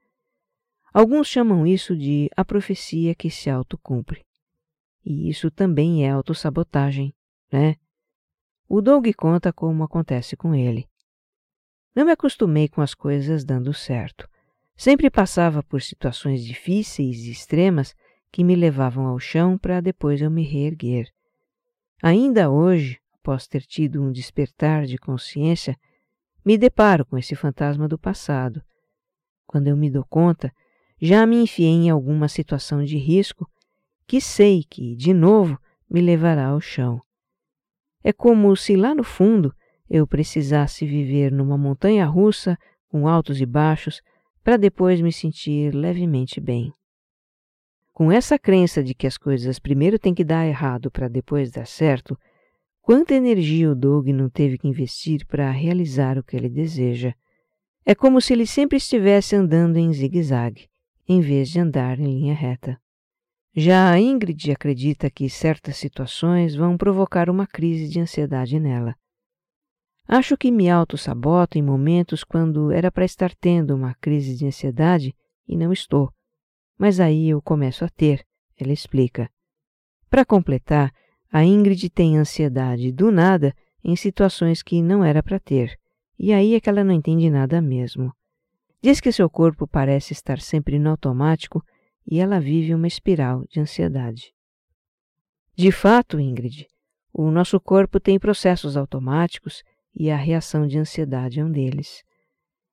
Alguns 0.97 1.29
chamam 1.29 1.67
isso 1.67 1.95
de 1.95 2.31
a 2.35 2.43
profecia 2.43 3.15
que 3.15 3.29
se 3.29 3.51
autocumpre. 3.51 4.25
E 5.05 5.29
isso 5.29 5.51
também 5.51 6.07
é 6.07 6.09
autossabotagem, 6.09 7.15
né? 7.53 7.77
O 8.67 8.81
Doug 8.81 9.07
conta 9.15 9.53
como 9.53 9.85
acontece 9.85 10.39
com 10.39 10.55
ele. 10.55 10.89
Não 11.95 12.07
me 12.07 12.13
acostumei 12.13 12.67
com 12.67 12.81
as 12.81 12.95
coisas 12.95 13.45
dando 13.45 13.75
certo. 13.75 14.27
Sempre 14.75 15.11
passava 15.11 15.63
por 15.63 15.83
situações 15.83 16.43
difíceis 16.43 17.25
e 17.25 17.31
extremas 17.31 17.95
que 18.33 18.43
me 18.43 18.57
levavam 18.57 19.05
ao 19.05 19.19
chão 19.19 19.59
para 19.59 19.83
depois 19.83 20.23
eu 20.23 20.31
me 20.31 20.45
reerguer. 20.45 21.13
Ainda 22.03 22.51
hoje, 22.51 22.99
após 23.13 23.47
ter 23.47 23.67
tido 23.67 24.03
um 24.03 24.11
despertar 24.11 24.87
de 24.87 24.97
consciência, 24.97 25.77
me 26.43 26.57
deparo 26.57 27.05
com 27.05 27.19
esse 27.19 27.37
fantasma 27.37 27.87
do 27.87 27.99
passado. 27.99 28.63
Quando 29.47 29.67
eu 29.67 29.77
me 29.77 29.91
dou 29.91 30.07
conta, 30.07 30.51
já 31.01 31.27
me 31.27 31.37
enfiei 31.37 31.69
em 31.69 31.91
alguma 31.91 32.27
situação 32.27 32.83
de 32.83 32.97
risco 32.97 33.47
que 34.07 34.21
sei 34.21 34.65
que, 34.65 34.97
de 34.97 35.13
novo, 35.13 35.59
me 35.91 36.01
levará 36.01 36.47
ao 36.47 36.61
chão. 36.61 37.01
É 38.03 38.13
como 38.13 38.55
se 38.57 38.77
lá 38.77 38.95
no 38.95 39.05
fundo 39.05 39.55
eu 39.91 40.07
precisasse 40.07 40.87
viver 40.87 41.31
numa 41.31 41.59
montanha 41.59 42.07
russa 42.07 42.59
com 42.89 43.07
altos 43.07 43.41
e 43.41 43.47
baixos 43.47 44.01
para 44.43 44.57
depois 44.57 45.01
me 45.01 45.13
sentir 45.13 45.75
levemente 45.75 46.41
bem. 46.41 46.73
Com 47.93 48.13
essa 48.13 48.39
crença 48.39 48.83
de 48.83 48.95
que 48.95 49.07
as 49.07 49.19
coisas 49.19 49.59
primeiro 49.59 49.99
têm 49.99 50.15
que 50.15 50.25
dar 50.25 50.47
errado 50.47 50.91
para 50.91 51.09
depois 51.09 51.51
dar 51.51 51.67
certo, 51.67 52.17
quanta 52.81 53.15
energia 53.15 53.71
o 53.71 53.75
Doug 53.75 54.09
não 54.09 54.29
teve 54.29 54.59
que 54.59 54.69
investir 54.69 55.27
para 55.27 55.51
realizar 55.51 56.17
o 56.17 56.23
que 56.23 56.37
ele 56.37 56.49
deseja. 56.49 57.15
É 57.85 57.95
como 57.95 58.21
se 58.21 58.33
ele 58.33 58.47
sempre 58.47 58.77
estivesse 58.77 59.35
andando 59.35 59.77
em 59.77 59.93
zigue-zague 59.93 60.69
em 61.09 61.21
vez 61.21 61.49
de 61.49 61.61
andar 61.61 61.99
em 61.99 62.05
linha 62.05 62.35
reta. 62.35 62.81
Já 63.55 63.91
a 63.91 63.99
Ingrid 63.99 64.51
acredita 64.51 65.09
que 65.09 65.31
certas 65.31 65.77
situações 65.77 66.55
vão 66.55 66.77
provocar 66.77 67.31
uma 67.31 67.47
crise 67.47 67.89
de 67.89 67.99
ansiedade 68.01 68.61
nela. 68.61 68.95
Acho 70.07 70.37
que 70.37 70.53
me 70.53 70.69
auto-saboto 70.69 71.59
em 71.59 71.63
momentos 71.63 72.23
quando 72.23 72.71
era 72.71 72.93
para 72.93 73.05
estar 73.05 73.35
tendo 73.35 73.75
uma 73.75 73.95
crise 73.95 74.37
de 74.37 74.47
ansiedade 74.47 75.15
e 75.49 75.57
não 75.57 75.73
estou. 75.73 76.13
Mas 76.79 77.01
aí 77.01 77.31
eu 77.31 77.41
começo 77.41 77.85
a 77.85 77.89
ter, 77.89 78.25
ela 78.59 78.73
explica. 78.73 79.31
Para 80.11 80.25
completar, 80.25 80.93
a 81.33 81.45
Ingrid 81.45 81.91
tem 81.91 82.17
ansiedade 82.17 82.93
do 82.93 83.11
nada 83.11 83.55
em 83.83 83.97
situações 83.97 84.63
que 84.63 84.83
não 84.83 85.05
era 85.05 85.23
para 85.23 85.41
ter, 85.41 85.79
e 86.19 86.33
aí 86.33 86.55
é 86.55 86.61
que 86.61 86.69
ela 86.69 86.85
não 86.85 86.93
entende 86.93 87.29
nada 87.31 87.61
mesmo. 87.61 88.13
Diz 88.87 89.01
que 89.01 89.11
seu 89.11 89.29
corpo 89.29 89.67
parece 89.67 90.13
estar 90.13 90.39
sempre 90.39 90.79
no 90.79 90.91
automático 90.91 91.61
e 92.09 92.21
ela 92.21 92.39
vive 92.39 92.73
uma 92.73 92.87
espiral 92.87 93.45
de 93.51 93.59
ansiedade. 93.59 94.33
De 95.57 95.73
fato, 95.73 96.21
Ingrid, 96.21 96.69
o 97.13 97.33
nosso 97.33 97.59
corpo 97.59 97.99
tem 97.99 98.17
processos 98.17 98.77
automáticos 98.77 99.65
e 99.93 100.09
a 100.09 100.17
reação 100.17 100.69
de 100.69 100.79
ansiedade 100.79 101.41
é 101.41 101.45
um 101.45 101.51
deles. 101.51 102.05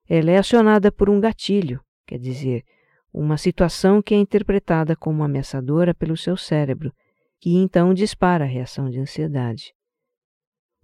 Ela 0.08 0.30
é 0.30 0.38
acionada 0.38 0.92
por 0.92 1.10
um 1.10 1.20
gatilho, 1.20 1.82
quer 2.06 2.20
dizer, 2.20 2.64
uma 3.12 3.36
situação 3.36 4.00
que 4.00 4.14
é 4.14 4.18
interpretada 4.18 4.96
como 4.96 5.24
ameaçadora 5.24 5.96
pelo 5.96 6.16
seu 6.16 6.38
cérebro, 6.38 6.94
que 7.40 7.56
então 7.56 7.92
dispara 7.92 8.44
a 8.44 8.48
reação 8.48 8.88
de 8.88 9.00
ansiedade. 9.00 9.74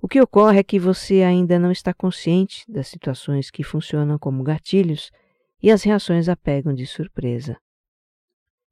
O 0.01 0.07
que 0.07 0.21
ocorre 0.21 0.59
é 0.59 0.63
que 0.63 0.79
você 0.79 1.23
ainda 1.23 1.59
não 1.59 1.71
está 1.71 1.93
consciente 1.93 2.63
das 2.71 2.87
situações 2.87 3.51
que 3.51 3.63
funcionam 3.63 4.17
como 4.17 4.43
gatilhos 4.43 5.11
e 5.61 5.69
as 5.69 5.83
reações 5.83 6.29
a 6.29 6.37
pegam 6.37 6.73
de 6.73 6.85
surpresa. 6.85 7.57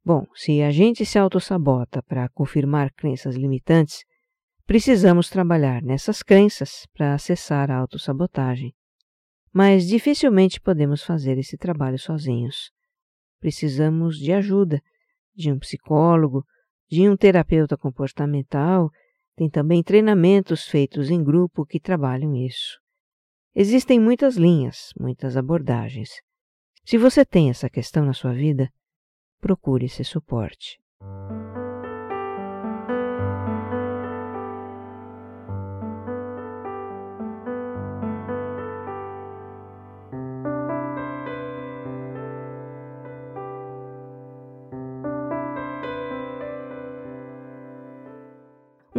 Bom, 0.02 0.26
se 0.34 0.62
a 0.62 0.70
gente 0.70 1.04
se 1.04 1.18
autossabota 1.18 2.02
para 2.02 2.30
confirmar 2.30 2.90
crenças 2.94 3.36
limitantes, 3.36 4.04
precisamos 4.66 5.28
trabalhar 5.28 5.82
nessas 5.82 6.22
crenças 6.22 6.86
para 6.94 7.12
acessar 7.14 7.70
a 7.70 7.76
autossabotagem. 7.76 8.74
mas 9.52 9.86
dificilmente 9.86 10.60
podemos 10.60 11.02
fazer 11.02 11.38
esse 11.38 11.56
trabalho 11.56 11.98
sozinhos. 11.98 12.70
Precisamos 13.40 14.16
de 14.18 14.32
ajuda, 14.32 14.80
de 15.34 15.50
um 15.50 15.58
psicólogo, 15.58 16.44
de 16.88 17.08
um 17.08 17.16
terapeuta 17.16 17.76
comportamental, 17.76 18.90
tem 19.38 19.48
também 19.48 19.84
treinamentos 19.84 20.66
feitos 20.66 21.10
em 21.10 21.22
grupo 21.22 21.64
que 21.64 21.78
trabalham 21.78 22.34
isso. 22.34 22.76
Existem 23.54 24.00
muitas 24.00 24.36
linhas, 24.36 24.92
muitas 24.98 25.36
abordagens. 25.36 26.10
Se 26.84 26.98
você 26.98 27.24
tem 27.24 27.48
essa 27.48 27.70
questão 27.70 28.04
na 28.04 28.12
sua 28.12 28.32
vida, 28.32 28.68
procure 29.40 29.86
esse 29.86 30.02
suporte. 30.02 30.80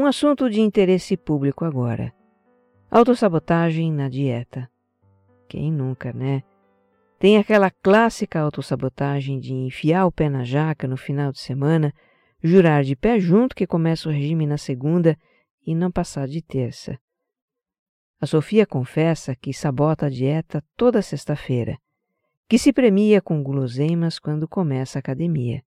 Assunto 0.10 0.50
de 0.50 0.60
interesse 0.60 1.16
público 1.16 1.64
agora. 1.64 2.12
Autossabotagem 2.90 3.94
na 3.94 4.10
dieta. 4.10 4.68
Quem 5.48 5.72
nunca, 5.72 6.12
né? 6.12 6.42
Tem 7.20 7.38
aquela 7.38 7.70
clássica 7.70 8.40
autossabotagem 8.40 9.40
de 9.40 9.54
enfiar 9.54 10.08
o 10.08 10.12
pé 10.12 10.28
na 10.28 10.44
jaca 10.44 10.88
no 10.88 10.98
final 10.98 11.32
de 11.32 11.40
semana, 11.40 11.94
jurar 12.42 12.84
de 12.84 12.96
pé 12.96 13.20
junto 13.20 13.56
que 13.56 13.68
começa 13.68 14.10
o 14.10 14.12
regime 14.12 14.48
na 14.48 14.58
segunda 14.58 15.16
e 15.64 15.76
não 15.76 15.92
passar 15.92 16.28
de 16.28 16.42
terça. 16.42 16.98
A 18.20 18.26
Sofia 18.26 18.66
confessa 18.66 19.36
que 19.36 19.54
sabota 19.54 20.08
a 20.08 20.10
dieta 20.10 20.64
toda 20.76 21.04
sexta-feira, 21.04 21.78
que 22.48 22.58
se 22.58 22.74
premia 22.74 23.22
com 23.22 23.44
guloseimas 23.44 24.18
quando 24.18 24.48
começa 24.48 24.98
a 24.98 25.02
academia. 25.02 25.62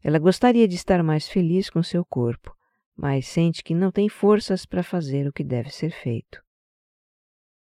Ela 0.00 0.20
gostaria 0.20 0.68
de 0.68 0.76
estar 0.76 1.02
mais 1.02 1.26
feliz 1.26 1.68
com 1.68 1.82
seu 1.82 2.04
corpo, 2.04 2.56
mas 2.98 3.28
sente 3.28 3.62
que 3.62 3.76
não 3.76 3.92
tem 3.92 4.08
forças 4.08 4.66
para 4.66 4.82
fazer 4.82 5.28
o 5.28 5.32
que 5.32 5.44
deve 5.44 5.70
ser 5.70 5.90
feito. 5.90 6.42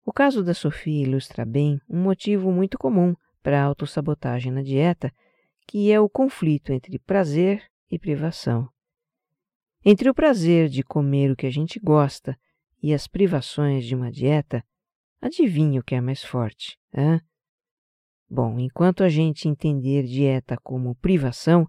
O 0.03 0.11
caso 0.11 0.42
da 0.42 0.55
Sofia 0.55 1.03
ilustra 1.03 1.44
bem 1.44 1.79
um 1.87 2.01
motivo 2.01 2.51
muito 2.51 2.79
comum 2.79 3.14
para 3.42 3.61
a 3.61 3.64
autossabotagem 3.64 4.51
na 4.51 4.62
dieta, 4.62 5.12
que 5.68 5.92
é 5.92 6.01
o 6.01 6.09
conflito 6.09 6.72
entre 6.72 6.99
prazer 6.99 7.62
e 7.90 7.99
privação. 7.99 8.66
Entre 9.85 10.09
o 10.09 10.14
prazer 10.14 10.70
de 10.70 10.83
comer 10.83 11.31
o 11.31 11.37
que 11.37 11.46
a 11.46 11.51
gente 11.51 11.79
gosta 11.79 12.35
e 12.83 12.94
as 12.94 13.07
privações 13.07 13.85
de 13.85 13.94
uma 13.94 14.11
dieta, 14.11 14.64
adivinha 15.20 15.81
o 15.81 15.85
que 15.85 15.94
é 15.94 16.01
mais 16.01 16.25
forte, 16.25 16.79
hã? 16.96 17.20
Bom, 18.29 18.59
enquanto 18.59 19.05
a 19.05 19.09
gente 19.09 19.49
entender 19.49 20.05
dieta 20.05 20.57
como 20.62 20.94
privação, 20.96 21.68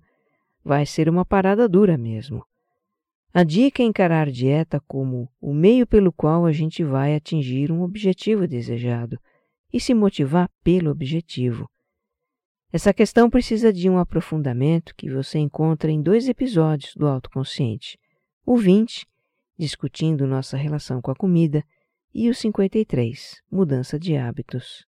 vai 0.64 0.86
ser 0.86 1.10
uma 1.10 1.26
parada 1.26 1.68
dura 1.68 1.98
mesmo. 1.98 2.46
A 3.38 3.44
dica 3.44 3.84
é 3.84 3.86
encarar 3.86 4.32
dieta 4.32 4.80
como 4.88 5.32
o 5.40 5.54
meio 5.54 5.86
pelo 5.86 6.12
qual 6.12 6.48
a 6.48 6.52
gente 6.52 6.84
vai 6.84 7.14
atingir 7.14 7.72
um 7.72 7.84
objetivo 7.84 8.48
desejado 8.48 9.20
e 9.72 9.80
se 9.80 9.94
motivar 9.94 10.50
pelo 10.64 10.90
objetivo. 10.90 11.70
Essa 12.74 12.92
questão 12.92 13.30
precisa 13.30 13.72
de 13.72 13.88
um 13.88 14.00
aprofundamento 14.00 14.96
que 14.96 15.08
você 15.08 15.38
encontra 15.38 15.92
em 15.92 16.02
dois 16.02 16.28
episódios 16.28 16.96
do 16.96 17.06
Autoconsciente: 17.06 18.00
o 18.44 18.58
20, 18.58 19.06
discutindo 19.56 20.26
nossa 20.26 20.58
relação 20.58 21.00
com 21.00 21.12
a 21.12 21.16
comida, 21.16 21.64
e 22.12 22.32
o 22.32 22.34
53, 22.34 23.44
mudança 23.52 24.00
de 24.00 24.18
hábitos. 24.18 24.84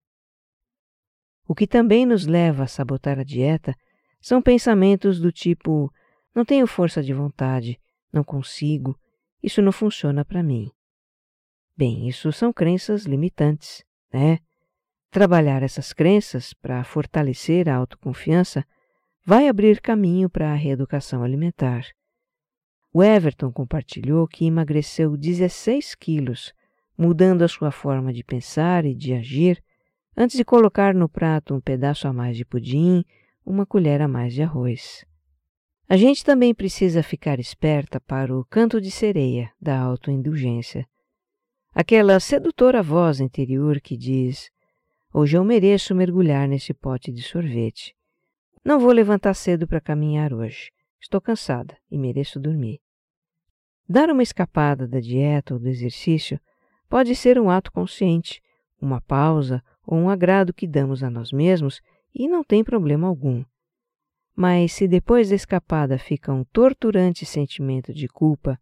O 1.46 1.54
que 1.54 1.66
também 1.66 2.06
nos 2.06 2.26
leva 2.26 2.62
a 2.62 2.66
sabotar 2.66 3.18
a 3.18 3.24
dieta 3.24 3.74
são 4.22 4.40
pensamentos 4.40 5.20
do 5.20 5.30
tipo: 5.30 5.92
não 6.34 6.46
tenho 6.46 6.66
força 6.66 7.02
de 7.02 7.12
vontade, 7.12 7.78
não 8.12 8.24
consigo, 8.24 8.98
isso 9.42 9.62
não 9.62 9.72
funciona 9.72 10.24
para 10.24 10.42
mim. 10.42 10.70
Bem, 11.76 12.08
isso 12.08 12.32
são 12.32 12.52
crenças 12.52 13.04
limitantes, 13.04 13.84
né? 14.12 14.38
Trabalhar 15.10 15.62
essas 15.62 15.92
crenças 15.92 16.52
para 16.52 16.84
fortalecer 16.84 17.68
a 17.68 17.76
autoconfiança 17.76 18.64
vai 19.24 19.48
abrir 19.48 19.80
caminho 19.80 20.28
para 20.28 20.52
a 20.52 20.54
reeducação 20.54 21.22
alimentar. 21.22 21.86
O 22.92 23.02
Everton 23.02 23.52
compartilhou 23.52 24.26
que 24.26 24.46
emagreceu 24.46 25.16
16 25.16 25.94
quilos, 25.94 26.52
mudando 26.96 27.42
a 27.42 27.48
sua 27.48 27.70
forma 27.70 28.12
de 28.12 28.24
pensar 28.24 28.84
e 28.84 28.94
de 28.94 29.14
agir, 29.14 29.62
antes 30.16 30.36
de 30.36 30.44
colocar 30.44 30.94
no 30.94 31.08
prato 31.08 31.54
um 31.54 31.60
pedaço 31.60 32.08
a 32.08 32.12
mais 32.12 32.36
de 32.36 32.44
pudim, 32.44 33.04
uma 33.44 33.64
colher 33.64 34.02
a 34.02 34.08
mais 34.08 34.34
de 34.34 34.42
arroz. 34.42 35.06
A 35.90 35.96
gente 35.96 36.22
também 36.22 36.54
precisa 36.54 37.02
ficar 37.02 37.40
esperta 37.40 37.98
para 37.98 38.36
o 38.36 38.44
canto 38.44 38.78
de 38.78 38.90
sereia 38.90 39.50
da 39.58 39.80
autoindulgência. 39.80 40.86
Aquela 41.74 42.20
sedutora 42.20 42.82
voz 42.82 43.20
interior 43.20 43.80
que 43.80 43.96
diz: 43.96 44.50
Hoje 45.14 45.38
eu 45.38 45.44
mereço 45.44 45.94
mergulhar 45.94 46.46
nesse 46.46 46.74
pote 46.74 47.10
de 47.10 47.22
sorvete. 47.22 47.94
Não 48.62 48.78
vou 48.78 48.92
levantar 48.92 49.32
cedo 49.32 49.66
para 49.66 49.80
caminhar 49.80 50.34
hoje. 50.34 50.70
Estou 51.00 51.22
cansada 51.22 51.74
e 51.90 51.96
mereço 51.96 52.38
dormir. 52.38 52.80
Dar 53.88 54.10
uma 54.10 54.22
escapada 54.22 54.86
da 54.86 55.00
dieta 55.00 55.54
ou 55.54 55.60
do 55.60 55.68
exercício 55.68 56.38
pode 56.86 57.16
ser 57.16 57.40
um 57.40 57.48
ato 57.48 57.72
consciente, 57.72 58.42
uma 58.78 59.00
pausa 59.00 59.64
ou 59.86 59.96
um 59.96 60.10
agrado 60.10 60.52
que 60.52 60.66
damos 60.66 61.02
a 61.02 61.08
nós 61.08 61.32
mesmos 61.32 61.80
e 62.14 62.28
não 62.28 62.44
tem 62.44 62.62
problema 62.62 63.08
algum. 63.08 63.42
Mas 64.40 64.74
se 64.74 64.86
depois 64.86 65.30
da 65.30 65.34
escapada 65.34 65.98
fica 65.98 66.32
um 66.32 66.44
torturante 66.44 67.26
sentimento 67.26 67.92
de 67.92 68.06
culpa, 68.06 68.56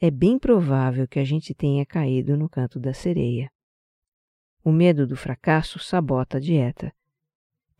é 0.00 0.12
bem 0.12 0.38
provável 0.38 1.08
que 1.08 1.18
a 1.18 1.24
gente 1.24 1.52
tenha 1.52 1.84
caído 1.84 2.36
no 2.36 2.48
canto 2.48 2.78
da 2.78 2.94
sereia. 2.94 3.50
O 4.62 4.70
medo 4.70 5.08
do 5.08 5.16
fracasso 5.16 5.80
sabota 5.80 6.36
a 6.36 6.40
dieta. 6.40 6.92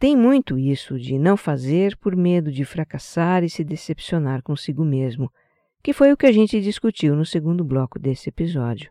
Tem 0.00 0.16
muito 0.16 0.58
isso 0.58 0.98
de 0.98 1.16
não 1.16 1.36
fazer 1.36 1.96
por 1.98 2.16
medo 2.16 2.50
de 2.50 2.64
fracassar 2.64 3.44
e 3.44 3.48
se 3.48 3.62
decepcionar 3.62 4.42
consigo 4.42 4.84
mesmo, 4.84 5.32
que 5.80 5.92
foi 5.92 6.12
o 6.12 6.16
que 6.16 6.26
a 6.26 6.32
gente 6.32 6.60
discutiu 6.60 7.14
no 7.14 7.24
segundo 7.24 7.64
bloco 7.64 8.00
desse 8.00 8.30
episódio. 8.30 8.90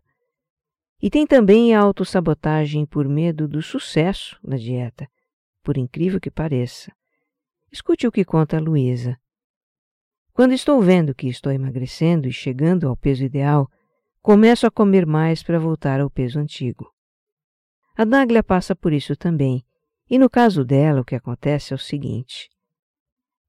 E 1.01 1.09
tem 1.09 1.27
também 1.27 1.75
a 1.75 1.81
autossabotagem 1.81 2.85
por 2.85 3.09
medo 3.09 3.45
do 3.45 3.61
sucesso 3.61 4.39
na 4.41 4.55
dieta, 4.55 5.05
por 5.61 5.77
incrível 5.77 6.17
que 6.17 6.31
pareça. 6.31 6.95
Escute 7.77 8.07
o 8.07 8.11
que 8.11 8.25
conta 8.25 8.57
a 8.57 8.59
Luísa. 8.59 9.19
Quando 10.33 10.51
estou 10.51 10.81
vendo 10.81 11.13
que 11.13 11.27
estou 11.27 11.51
emagrecendo 11.51 12.27
e 12.27 12.33
chegando 12.33 12.87
ao 12.87 12.97
peso 12.97 13.23
ideal, 13.23 13.69
começo 14.19 14.65
a 14.65 14.71
comer 14.71 15.05
mais 15.05 15.43
para 15.43 15.59
voltar 15.59 16.01
ao 16.01 16.09
peso 16.09 16.39
antigo. 16.39 16.91
A 17.95 18.03
Dáglia 18.03 18.41
passa 18.41 18.75
por 18.75 18.91
isso 18.91 19.15
também, 19.15 19.63
e 20.09 20.17
no 20.17 20.27
caso 20.27 20.65
dela 20.65 21.01
o 21.01 21.05
que 21.05 21.13
acontece 21.13 21.71
é 21.71 21.75
o 21.75 21.79
seguinte. 21.79 22.49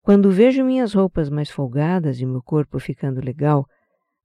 Quando 0.03 0.31
vejo 0.31 0.63
minhas 0.63 0.93
roupas 0.93 1.31
mais 1.31 1.49
folgadas 1.49 2.21
e 2.21 2.27
meu 2.27 2.43
corpo 2.43 2.79
ficando 2.79 3.25
legal, 3.25 3.67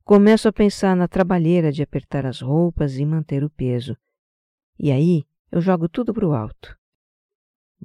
começo 0.03 0.49
a 0.49 0.53
pensar 0.53 0.97
na 0.97 1.07
trabalheira 1.07 1.71
de 1.71 1.81
apertar 1.81 2.25
as 2.25 2.41
roupas 2.41 2.97
e 2.97 3.05
manter 3.05 3.41
o 3.41 3.49
peso. 3.49 3.95
E 4.77 4.91
aí 4.91 5.23
eu 5.49 5.61
jogo 5.61 5.87
tudo 5.87 6.13
para 6.13 6.27
o 6.27 6.33
alto. 6.33 6.77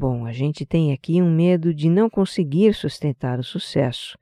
Bom, 0.00 0.24
a 0.24 0.30
gente 0.30 0.64
tem 0.64 0.92
aqui 0.92 1.20
um 1.20 1.28
medo 1.28 1.74
de 1.74 1.90
não 1.90 2.08
conseguir 2.08 2.72
sustentar 2.72 3.40
o 3.40 3.42
sucesso, 3.42 4.16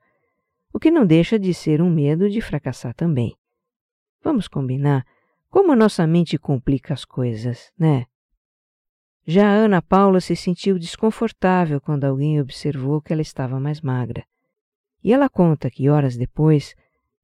o 0.73 0.79
que 0.79 0.89
não 0.89 1.05
deixa 1.05 1.37
de 1.37 1.53
ser 1.53 1.83
um 1.83 1.89
medo 1.91 2.27
de 2.27 2.41
fracassar 2.41 2.95
também. 2.95 3.37
Vamos 4.23 4.47
combinar 4.47 5.05
como 5.51 5.71
a 5.71 5.75
nossa 5.75 6.07
mente 6.07 6.35
complica 6.35 6.95
as 6.95 7.05
coisas, 7.05 7.71
né? 7.77 8.07
Já 9.23 9.47
Ana 9.51 9.79
Paula 9.79 10.19
se 10.19 10.35
sentiu 10.35 10.79
desconfortável 10.79 11.79
quando 11.79 12.05
alguém 12.05 12.41
observou 12.41 12.99
que 12.99 13.13
ela 13.13 13.21
estava 13.21 13.59
mais 13.59 13.79
magra. 13.79 14.25
E 15.03 15.13
ela 15.13 15.29
conta 15.29 15.69
que 15.69 15.89
horas 15.89 16.17
depois 16.17 16.73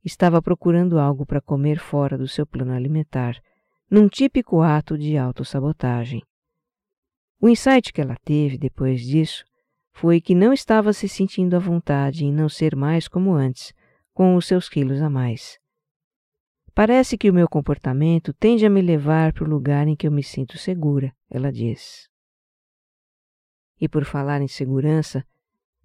estava 0.05 0.39
procurando 0.43 0.99
algo 0.99 1.25
para 1.25 1.41
comer 1.41 1.79
fora 1.79 2.19
do 2.19 2.27
seu 2.27 2.45
plano 2.45 2.73
alimentar, 2.73 3.35
num 3.89 4.07
típico 4.07 4.61
ato 4.61 4.95
de 4.95 5.17
autossabotagem. 5.17 6.21
O 7.43 7.49
insight 7.49 7.91
que 7.91 7.99
ela 7.99 8.15
teve 8.23 8.57
depois 8.57 9.01
disso 9.01 9.43
foi 9.91 10.21
que 10.21 10.33
não 10.33 10.53
estava 10.53 10.93
se 10.93 11.09
sentindo 11.09 11.57
à 11.57 11.59
vontade 11.59 12.23
em 12.23 12.31
não 12.31 12.47
ser 12.47 12.73
mais 12.73 13.05
como 13.05 13.33
antes, 13.33 13.73
com 14.13 14.37
os 14.37 14.45
seus 14.45 14.69
quilos 14.69 15.01
a 15.01 15.09
mais. 15.09 15.59
Parece 16.73 17.17
que 17.17 17.29
o 17.29 17.33
meu 17.33 17.49
comportamento 17.49 18.31
tende 18.31 18.65
a 18.65 18.69
me 18.69 18.81
levar 18.81 19.33
para 19.33 19.43
o 19.43 19.49
lugar 19.49 19.89
em 19.89 19.93
que 19.93 20.07
eu 20.07 20.11
me 20.11 20.23
sinto 20.23 20.57
segura, 20.57 21.13
ela 21.29 21.51
diz. 21.51 22.07
E 23.77 23.89
por 23.89 24.05
falar 24.05 24.41
em 24.41 24.47
segurança, 24.47 25.21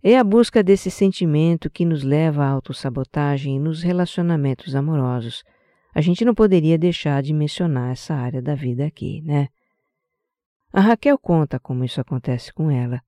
é 0.00 0.16
a 0.16 0.22
busca 0.22 0.62
desse 0.62 0.92
sentimento 0.92 1.68
que 1.68 1.84
nos 1.84 2.04
leva 2.04 2.44
à 2.44 2.50
autossabotagem 2.50 3.58
nos 3.58 3.82
relacionamentos 3.82 4.76
amorosos. 4.76 5.42
A 5.92 6.00
gente 6.00 6.24
não 6.24 6.36
poderia 6.36 6.78
deixar 6.78 7.20
de 7.20 7.34
mencionar 7.34 7.90
essa 7.90 8.14
área 8.14 8.40
da 8.40 8.54
vida 8.54 8.86
aqui, 8.86 9.20
né? 9.22 9.48
A 10.72 10.80
Raquel 10.80 11.18
conta 11.18 11.58
como 11.58 11.84
isso 11.84 12.00
acontece 12.00 12.52
com 12.52 12.70
ela. 12.70 13.02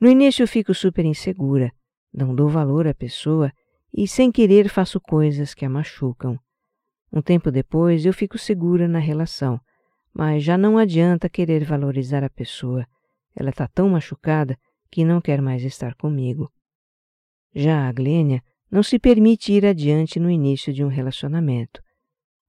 No 0.00 0.08
início 0.08 0.46
fico 0.46 0.72
super 0.72 1.04
insegura, 1.04 1.70
não 2.12 2.34
dou 2.34 2.48
valor 2.48 2.86
à 2.86 2.94
pessoa 2.94 3.52
e, 3.92 4.08
sem 4.08 4.32
querer, 4.32 4.68
faço 4.68 5.00
coisas 5.00 5.52
que 5.52 5.64
a 5.64 5.68
machucam. 5.68 6.38
Um 7.12 7.20
tempo 7.20 7.50
depois 7.50 8.06
eu 8.06 8.14
fico 8.14 8.38
segura 8.38 8.88
na 8.88 8.98
relação, 8.98 9.60
mas 10.14 10.42
já 10.42 10.56
não 10.56 10.78
adianta 10.78 11.28
querer 11.28 11.64
valorizar 11.64 12.24
a 12.24 12.30
pessoa. 12.30 12.86
Ela 13.36 13.50
está 13.50 13.68
tão 13.68 13.90
machucada 13.90 14.56
que 14.90 15.04
não 15.04 15.20
quer 15.20 15.42
mais 15.42 15.62
estar 15.62 15.94
comigo. 15.94 16.50
Já 17.54 17.88
a 17.88 17.92
Glênia 17.92 18.42
não 18.70 18.82
se 18.82 18.98
permite 18.98 19.52
ir 19.52 19.66
adiante 19.66 20.18
no 20.18 20.30
início 20.30 20.72
de 20.72 20.84
um 20.84 20.88
relacionamento. 20.88 21.82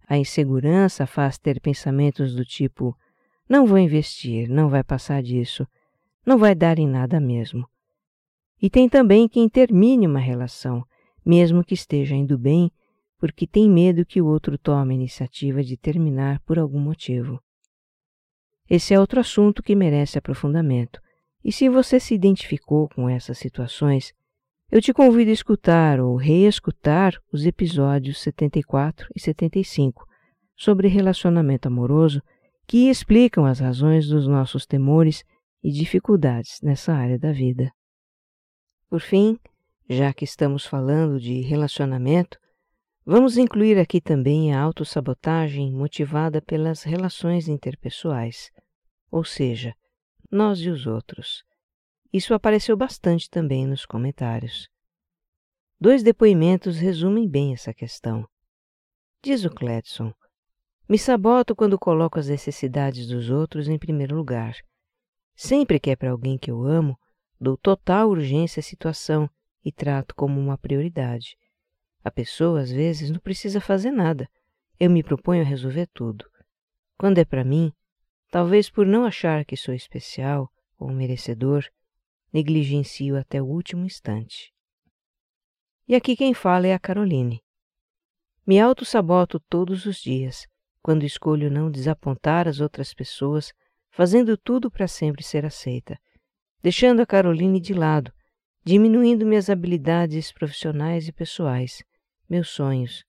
A 0.07 0.17
insegurança 0.17 1.07
faz 1.07 1.37
ter 1.37 1.59
pensamentos 1.59 2.35
do 2.35 2.45
tipo: 2.45 2.95
não 3.51 3.65
vou 3.65 3.77
investir, 3.77 4.47
não 4.47 4.69
vai 4.69 4.81
passar 4.81 5.21
disso, 5.21 5.67
não 6.25 6.37
vai 6.37 6.55
dar 6.55 6.79
em 6.79 6.87
nada 6.87 7.19
mesmo. 7.19 7.67
E 8.61 8.69
tem 8.69 8.87
também 8.87 9.27
quem 9.27 9.49
termine 9.49 10.07
uma 10.07 10.21
relação, 10.21 10.85
mesmo 11.25 11.61
que 11.61 11.73
esteja 11.73 12.15
indo 12.15 12.37
bem, 12.37 12.71
porque 13.19 13.45
tem 13.45 13.69
medo 13.69 14.05
que 14.05 14.21
o 14.21 14.25
outro 14.25 14.57
tome 14.57 14.93
a 14.93 14.95
iniciativa 14.95 15.61
de 15.61 15.75
terminar 15.75 16.39
por 16.45 16.57
algum 16.57 16.79
motivo. 16.79 17.43
Esse 18.69 18.93
é 18.93 18.99
outro 18.99 19.19
assunto 19.19 19.61
que 19.61 19.75
merece 19.75 20.17
aprofundamento, 20.17 21.01
e 21.43 21.51
se 21.51 21.67
você 21.67 21.99
se 21.99 22.15
identificou 22.15 22.87
com 22.87 23.09
essas 23.09 23.37
situações, 23.37 24.13
eu 24.71 24.81
te 24.81 24.93
convido 24.93 25.29
a 25.29 25.33
escutar 25.33 25.99
ou 25.99 26.15
reescutar 26.15 27.21
os 27.33 27.45
episódios 27.45 28.21
74 28.21 29.09
e 29.13 29.19
75 29.19 30.07
sobre 30.55 30.87
relacionamento 30.87 31.67
amoroso 31.67 32.21
que 32.71 32.89
explicam 32.89 33.45
as 33.45 33.59
razões 33.59 34.07
dos 34.07 34.25
nossos 34.25 34.65
temores 34.65 35.25
e 35.61 35.69
dificuldades 35.69 36.61
nessa 36.61 36.93
área 36.93 37.19
da 37.19 37.33
vida. 37.33 37.69
Por 38.89 39.01
fim, 39.01 39.37
já 39.89 40.13
que 40.13 40.23
estamos 40.23 40.65
falando 40.65 41.19
de 41.19 41.41
relacionamento, 41.41 42.39
vamos 43.05 43.37
incluir 43.37 43.77
aqui 43.77 43.99
também 43.99 44.55
a 44.55 44.61
autossabotagem 44.61 45.69
motivada 45.73 46.41
pelas 46.41 46.83
relações 46.83 47.49
interpessoais, 47.49 48.49
ou 49.11 49.25
seja, 49.25 49.75
nós 50.31 50.59
e 50.59 50.69
os 50.69 50.87
outros. 50.87 51.43
Isso 52.13 52.33
apareceu 52.33 52.77
bastante 52.77 53.29
também 53.29 53.67
nos 53.67 53.85
comentários. 53.85 54.69
Dois 55.77 56.03
depoimentos 56.03 56.77
resumem 56.77 57.27
bem 57.27 57.51
essa 57.51 57.73
questão. 57.73 58.25
Diz 59.21 59.43
o 59.43 59.49
Cledson: 59.49 60.13
Me 60.91 60.99
saboto 60.99 61.55
quando 61.55 61.79
coloco 61.79 62.19
as 62.19 62.27
necessidades 62.27 63.07
dos 63.07 63.29
outros 63.29 63.69
em 63.69 63.79
primeiro 63.79 64.13
lugar. 64.13 64.57
Sempre 65.33 65.79
que 65.79 65.89
é 65.89 65.95
para 65.95 66.11
alguém 66.11 66.37
que 66.37 66.51
eu 66.51 66.65
amo, 66.65 66.99
dou 67.39 67.55
total 67.55 68.09
urgência 68.09 68.59
à 68.59 68.63
situação 68.63 69.29
e 69.63 69.71
trato 69.71 70.13
como 70.13 70.37
uma 70.37 70.57
prioridade. 70.57 71.37
A 72.03 72.11
pessoa, 72.11 72.59
às 72.59 72.69
vezes, 72.69 73.09
não 73.09 73.21
precisa 73.21 73.61
fazer 73.61 73.89
nada. 73.89 74.29
Eu 74.77 74.89
me 74.89 75.01
proponho 75.01 75.43
a 75.43 75.45
resolver 75.45 75.87
tudo. 75.93 76.25
Quando 76.97 77.19
é 77.19 77.23
para 77.23 77.45
mim, 77.45 77.71
talvez 78.29 78.69
por 78.69 78.85
não 78.85 79.05
achar 79.05 79.45
que 79.45 79.55
sou 79.55 79.73
especial 79.73 80.51
ou 80.77 80.91
merecedor, 80.91 81.63
negligencio 82.33 83.15
até 83.15 83.41
o 83.41 83.45
último 83.45 83.85
instante. 83.85 84.53
E 85.87 85.95
aqui 85.95 86.17
quem 86.17 86.33
fala 86.33 86.67
é 86.67 86.73
a 86.73 86.79
Caroline. 86.79 87.41
Me 88.45 88.59
auto-saboto 88.59 89.39
todos 89.39 89.85
os 89.85 89.95
dias, 89.95 90.50
quando 90.81 91.03
escolho 91.03 91.51
não 91.51 91.69
desapontar 91.69 92.47
as 92.47 92.59
outras 92.59 92.93
pessoas, 92.93 93.53
fazendo 93.91 94.37
tudo 94.37 94.71
para 94.71 94.87
sempre 94.87 95.23
ser 95.23 95.45
aceita, 95.45 95.97
deixando 96.61 97.01
a 97.01 97.05
Caroline 97.05 97.59
de 97.59 97.73
lado, 97.73 98.11
diminuindo 98.63 99.25
minhas 99.25 99.49
habilidades 99.49 100.31
profissionais 100.31 101.07
e 101.07 101.11
pessoais, 101.11 101.83
meus 102.29 102.49
sonhos, 102.49 103.03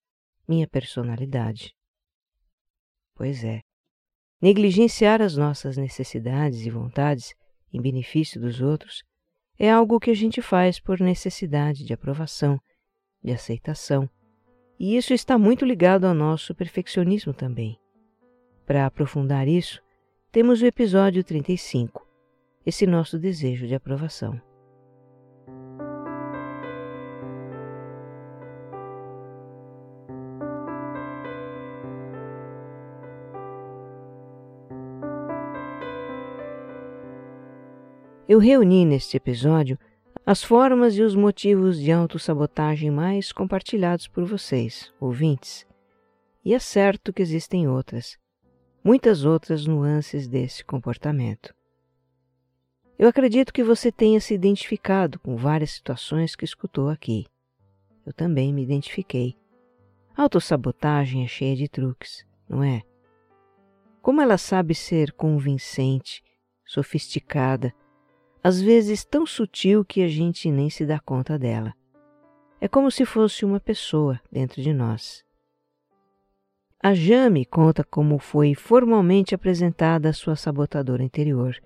minha 0.49 0.67
personalidade. 0.67 1.75
Pois 3.15 3.45
é, 3.45 3.61
negligenciar 4.41 5.23
as 5.23 5.37
nossas 5.37 5.77
necessidades 5.77 6.67
e 6.67 6.71
vontades 6.71 7.35
em 7.73 7.81
benefício 7.81 8.41
dos 8.41 8.61
outros 8.61 9.03
é 9.59 9.71
algo 9.71 10.01
que 10.01 10.11
a 10.11 10.15
gente 10.15 10.43
faz 10.43 10.81
por 10.81 11.01
necessidade 11.01 11.85
de 11.85 11.93
aprovação, 11.93 12.59
de 13.23 13.33
aceitação, 13.33 14.09
e 14.79 14.97
isso 14.97 15.13
está 15.13 15.39
muito 15.39 15.65
ligado 15.65 16.05
ao 16.07 16.15
nosso 16.15 16.55
perfeccionismo 16.55 17.33
também. 17.33 17.79
Para 18.67 18.87
aprofundar 18.87 19.49
isso, 19.49 19.83
temos 20.31 20.63
o 20.63 20.67
episódio 20.67 21.23
35, 21.23 22.07
esse 22.65 22.87
nosso 22.87 23.19
desejo 23.19 23.67
de 23.67 23.75
aprovação. 23.75 24.41
Eu 38.29 38.39
reuni 38.39 38.87
neste 38.87 39.17
episódio 39.19 39.79
as 40.33 40.43
formas 40.43 40.97
e 40.97 41.03
os 41.03 41.15
motivos 41.15 41.79
de 41.79 41.93
autossabotagem 41.93 42.91
mais 42.91 43.33
compartilhados 43.33 44.09
por 44.09 44.25
vocês, 44.25 44.91
ouvintes. 44.99 45.67
E 46.43 46.55
é 46.55 46.59
certo 46.59 47.13
que 47.13 47.21
existem 47.21 47.69
outras, 47.69 48.17
muitas 48.83 49.27
outras 49.27 49.67
nuances 49.67 50.27
desse 50.27 50.65
comportamento. 50.65 51.55
Eu 52.99 53.11
acredito 53.11 53.53
que 53.53 53.63
você 53.63 53.93
tenha 53.93 54.23
se 54.23 54.33
identificado 54.33 55.19
com 55.19 55.37
várias 55.37 55.73
situações 55.73 56.35
que 56.35 56.47
escutou 56.47 56.89
aqui. 56.89 57.27
Eu 58.07 58.15
também 58.15 58.55
me 58.55 58.63
identifiquei. 58.63 59.37
A 60.17 60.23
autossabotagem 60.23 61.25
é 61.25 61.29
cheia 61.29 61.55
de 61.55 61.69
truques, 61.69 62.25
não 62.49 62.65
é? 62.65 62.81
Como 64.01 64.23
ela 64.23 64.39
sabe 64.39 64.75
ser 64.75 65.13
convincente, 65.13 66.23
sofisticada, 66.65 67.75
às 68.43 68.61
vezes 68.61 69.05
tão 69.05 69.25
sutil 69.25 69.85
que 69.85 70.03
a 70.03 70.09
gente 70.09 70.51
nem 70.51 70.69
se 70.69 70.85
dá 70.85 70.99
conta 70.99 71.39
dela. 71.39 71.73
É 72.61 72.69
como 72.69 72.91
se 72.91 73.05
fosse 73.05 73.45
uma 73.45 73.61
pessoa 73.61 74.21
dentro 74.31 74.63
de 74.63 74.73
nós. 74.73 75.25
A 76.83 76.95
Jame 76.95 77.45
conta 77.45 77.85
como 77.85 78.19
foi 78.19 78.55
formalmente 78.55 79.35
apresentada 79.35 80.09
a 80.09 80.13
sua 80.13 80.35
sabotadora 80.35 81.03
interior 81.03 81.57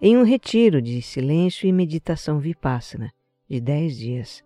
em 0.00 0.16
um 0.16 0.24
retiro 0.24 0.82
de 0.82 1.00
silêncio 1.00 1.68
e 1.68 1.72
meditação 1.72 2.38
vipassana 2.38 3.12
de 3.48 3.60
dez 3.60 3.96
dias. 3.96 4.44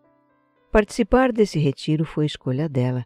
Participar 0.70 1.32
desse 1.32 1.58
retiro 1.58 2.04
foi 2.04 2.26
escolha 2.26 2.68
dela, 2.68 3.04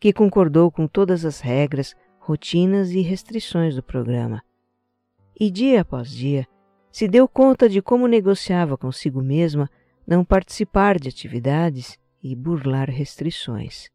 que 0.00 0.12
concordou 0.12 0.70
com 0.70 0.88
todas 0.88 1.24
as 1.24 1.40
regras, 1.40 1.94
rotinas 2.18 2.90
e 2.90 3.00
restrições 3.00 3.76
do 3.76 3.82
programa. 3.82 4.42
E 5.38 5.50
dia 5.50 5.82
após 5.82 6.10
dia, 6.10 6.46
se 6.94 7.08
deu 7.08 7.26
conta 7.26 7.68
de 7.68 7.82
como 7.82 8.06
negociava 8.06 8.78
consigo 8.78 9.20
mesma 9.20 9.68
não 10.06 10.24
participar 10.24 10.96
de 10.96 11.08
atividades 11.08 11.98
e 12.22 12.36
burlar 12.36 12.88
restrições. 12.88 13.90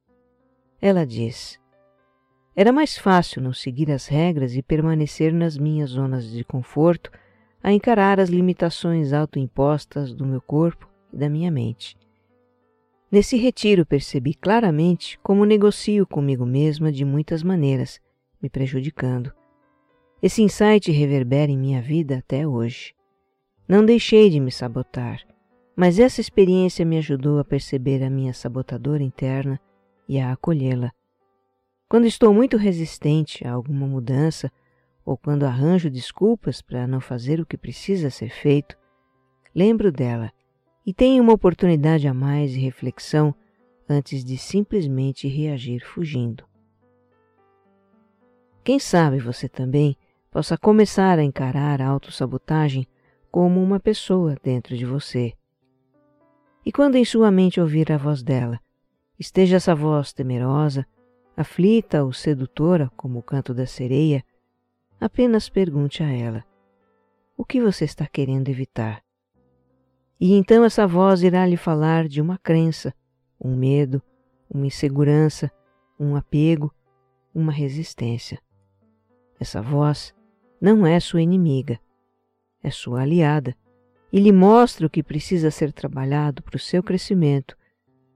Ela 0.81 1.05
diz: 1.05 1.57
Era 2.53 2.73
mais 2.73 2.97
fácil 2.97 3.41
não 3.41 3.53
seguir 3.53 3.89
as 3.89 4.07
regras 4.07 4.53
e 4.53 4.61
permanecer 4.61 5.33
nas 5.33 5.57
minhas 5.57 5.91
zonas 5.91 6.29
de 6.29 6.43
conforto 6.43 7.09
a 7.63 7.71
encarar 7.71 8.19
as 8.19 8.27
limitações 8.27 9.13
autoimpostas 9.13 10.13
do 10.13 10.25
meu 10.25 10.41
corpo 10.41 10.85
e 11.13 11.15
da 11.15 11.29
minha 11.29 11.49
mente. 11.49 11.95
Nesse 13.09 13.37
retiro 13.37 13.85
percebi 13.85 14.33
claramente 14.33 15.17
como 15.19 15.45
negocio 15.45 16.05
comigo 16.05 16.45
mesma 16.45 16.91
de 16.91 17.05
muitas 17.05 17.43
maneiras, 17.43 17.97
me 18.41 18.49
prejudicando. 18.49 19.38
Esse 20.21 20.41
insight 20.41 20.91
reverbera 20.91 21.49
em 21.49 21.57
minha 21.57 21.81
vida 21.81 22.17
até 22.17 22.45
hoje. 22.45 22.93
Não 23.65 23.85
deixei 23.85 24.29
de 24.29 24.39
me 24.39 24.51
sabotar, 24.51 25.21
mas 25.75 25.97
essa 25.97 26.19
experiência 26.19 26.85
me 26.85 26.97
ajudou 26.97 27.39
a 27.39 27.45
perceber 27.45 28.03
a 28.03 28.09
minha 28.09 28.33
sabotadora 28.33 29.01
interna 29.01 29.57
e 30.09 30.19
a 30.19 30.33
acolhê-la. 30.33 30.91
Quando 31.87 32.05
estou 32.05 32.33
muito 32.33 32.57
resistente 32.57 33.47
a 33.47 33.53
alguma 33.53 33.87
mudança 33.87 34.51
ou 35.05 35.15
quando 35.15 35.45
arranjo 35.45 35.89
desculpas 35.89 36.61
para 36.61 36.85
não 36.85 36.99
fazer 36.99 37.39
o 37.39 37.45
que 37.45 37.57
precisa 37.57 38.09
ser 38.09 38.29
feito, 38.29 38.77
lembro 39.55 39.89
dela 39.89 40.33
e 40.85 40.93
tenho 40.93 41.23
uma 41.23 41.33
oportunidade 41.33 42.09
a 42.09 42.13
mais 42.13 42.51
de 42.51 42.59
reflexão 42.59 43.33
antes 43.87 44.23
de 44.23 44.37
simplesmente 44.37 45.29
reagir 45.29 45.79
fugindo. 45.85 46.43
Quem 48.63 48.79
sabe 48.79 49.17
você 49.19 49.47
também 49.47 49.95
possa 50.31 50.57
começar 50.57 51.17
a 51.17 51.23
encarar 51.23 51.81
a 51.81 51.87
autossabotagem 51.87 52.87
como 53.31 53.61
uma 53.61 53.79
pessoa 53.79 54.35
dentro 54.43 54.77
de 54.77 54.85
você. 54.85 55.33
E 56.65 56.71
quando 56.71 56.95
em 56.95 57.05
sua 57.05 57.31
mente 57.31 57.59
ouvir 57.59 57.91
a 57.91 57.97
voz 57.97 58.21
dela, 58.21 58.59
esteja 59.17 59.57
essa 59.57 59.73
voz 59.73 60.13
temerosa, 60.13 60.85
aflita 61.35 62.03
ou 62.03 62.13
sedutora 62.13 62.91
como 62.95 63.19
o 63.19 63.23
canto 63.23 63.53
da 63.53 63.65
sereia, 63.65 64.23
apenas 64.99 65.49
pergunte 65.49 66.03
a 66.03 66.11
ela: 66.11 66.43
O 67.37 67.45
que 67.45 67.61
você 67.61 67.85
está 67.85 68.05
querendo 68.05 68.49
evitar? 68.49 69.01
E 70.19 70.33
então 70.33 70.65
essa 70.65 70.85
voz 70.85 71.23
irá 71.23 71.45
lhe 71.45 71.57
falar 71.57 72.07
de 72.07 72.21
uma 72.21 72.37
crença, 72.37 72.93
um 73.39 73.55
medo, 73.55 74.01
uma 74.49 74.67
insegurança, 74.67 75.49
um 75.97 76.15
apego, 76.15 76.73
uma 77.33 77.51
resistência. 77.51 78.39
Essa 79.39 79.61
voz 79.61 80.13
não 80.59 80.85
é 80.85 80.99
sua 80.99 81.21
inimiga, 81.21 81.79
é 82.61 82.69
sua 82.69 83.01
aliada 83.01 83.55
e 84.11 84.19
lhe 84.19 84.31
mostra 84.31 84.87
o 84.87 84.89
que 84.89 85.03
precisa 85.03 85.51
ser 85.51 85.71
trabalhado 85.71 86.41
para 86.41 86.55
o 86.55 86.59
seu 86.59 86.81
crescimento, 86.81 87.55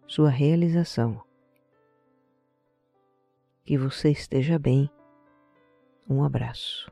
sua 0.08 0.30
realização. 0.30 1.22
Que 3.64 3.78
você 3.78 4.10
esteja 4.12 4.60
bem. 4.60 4.90
Um 6.10 6.24
abraço. 6.24 6.92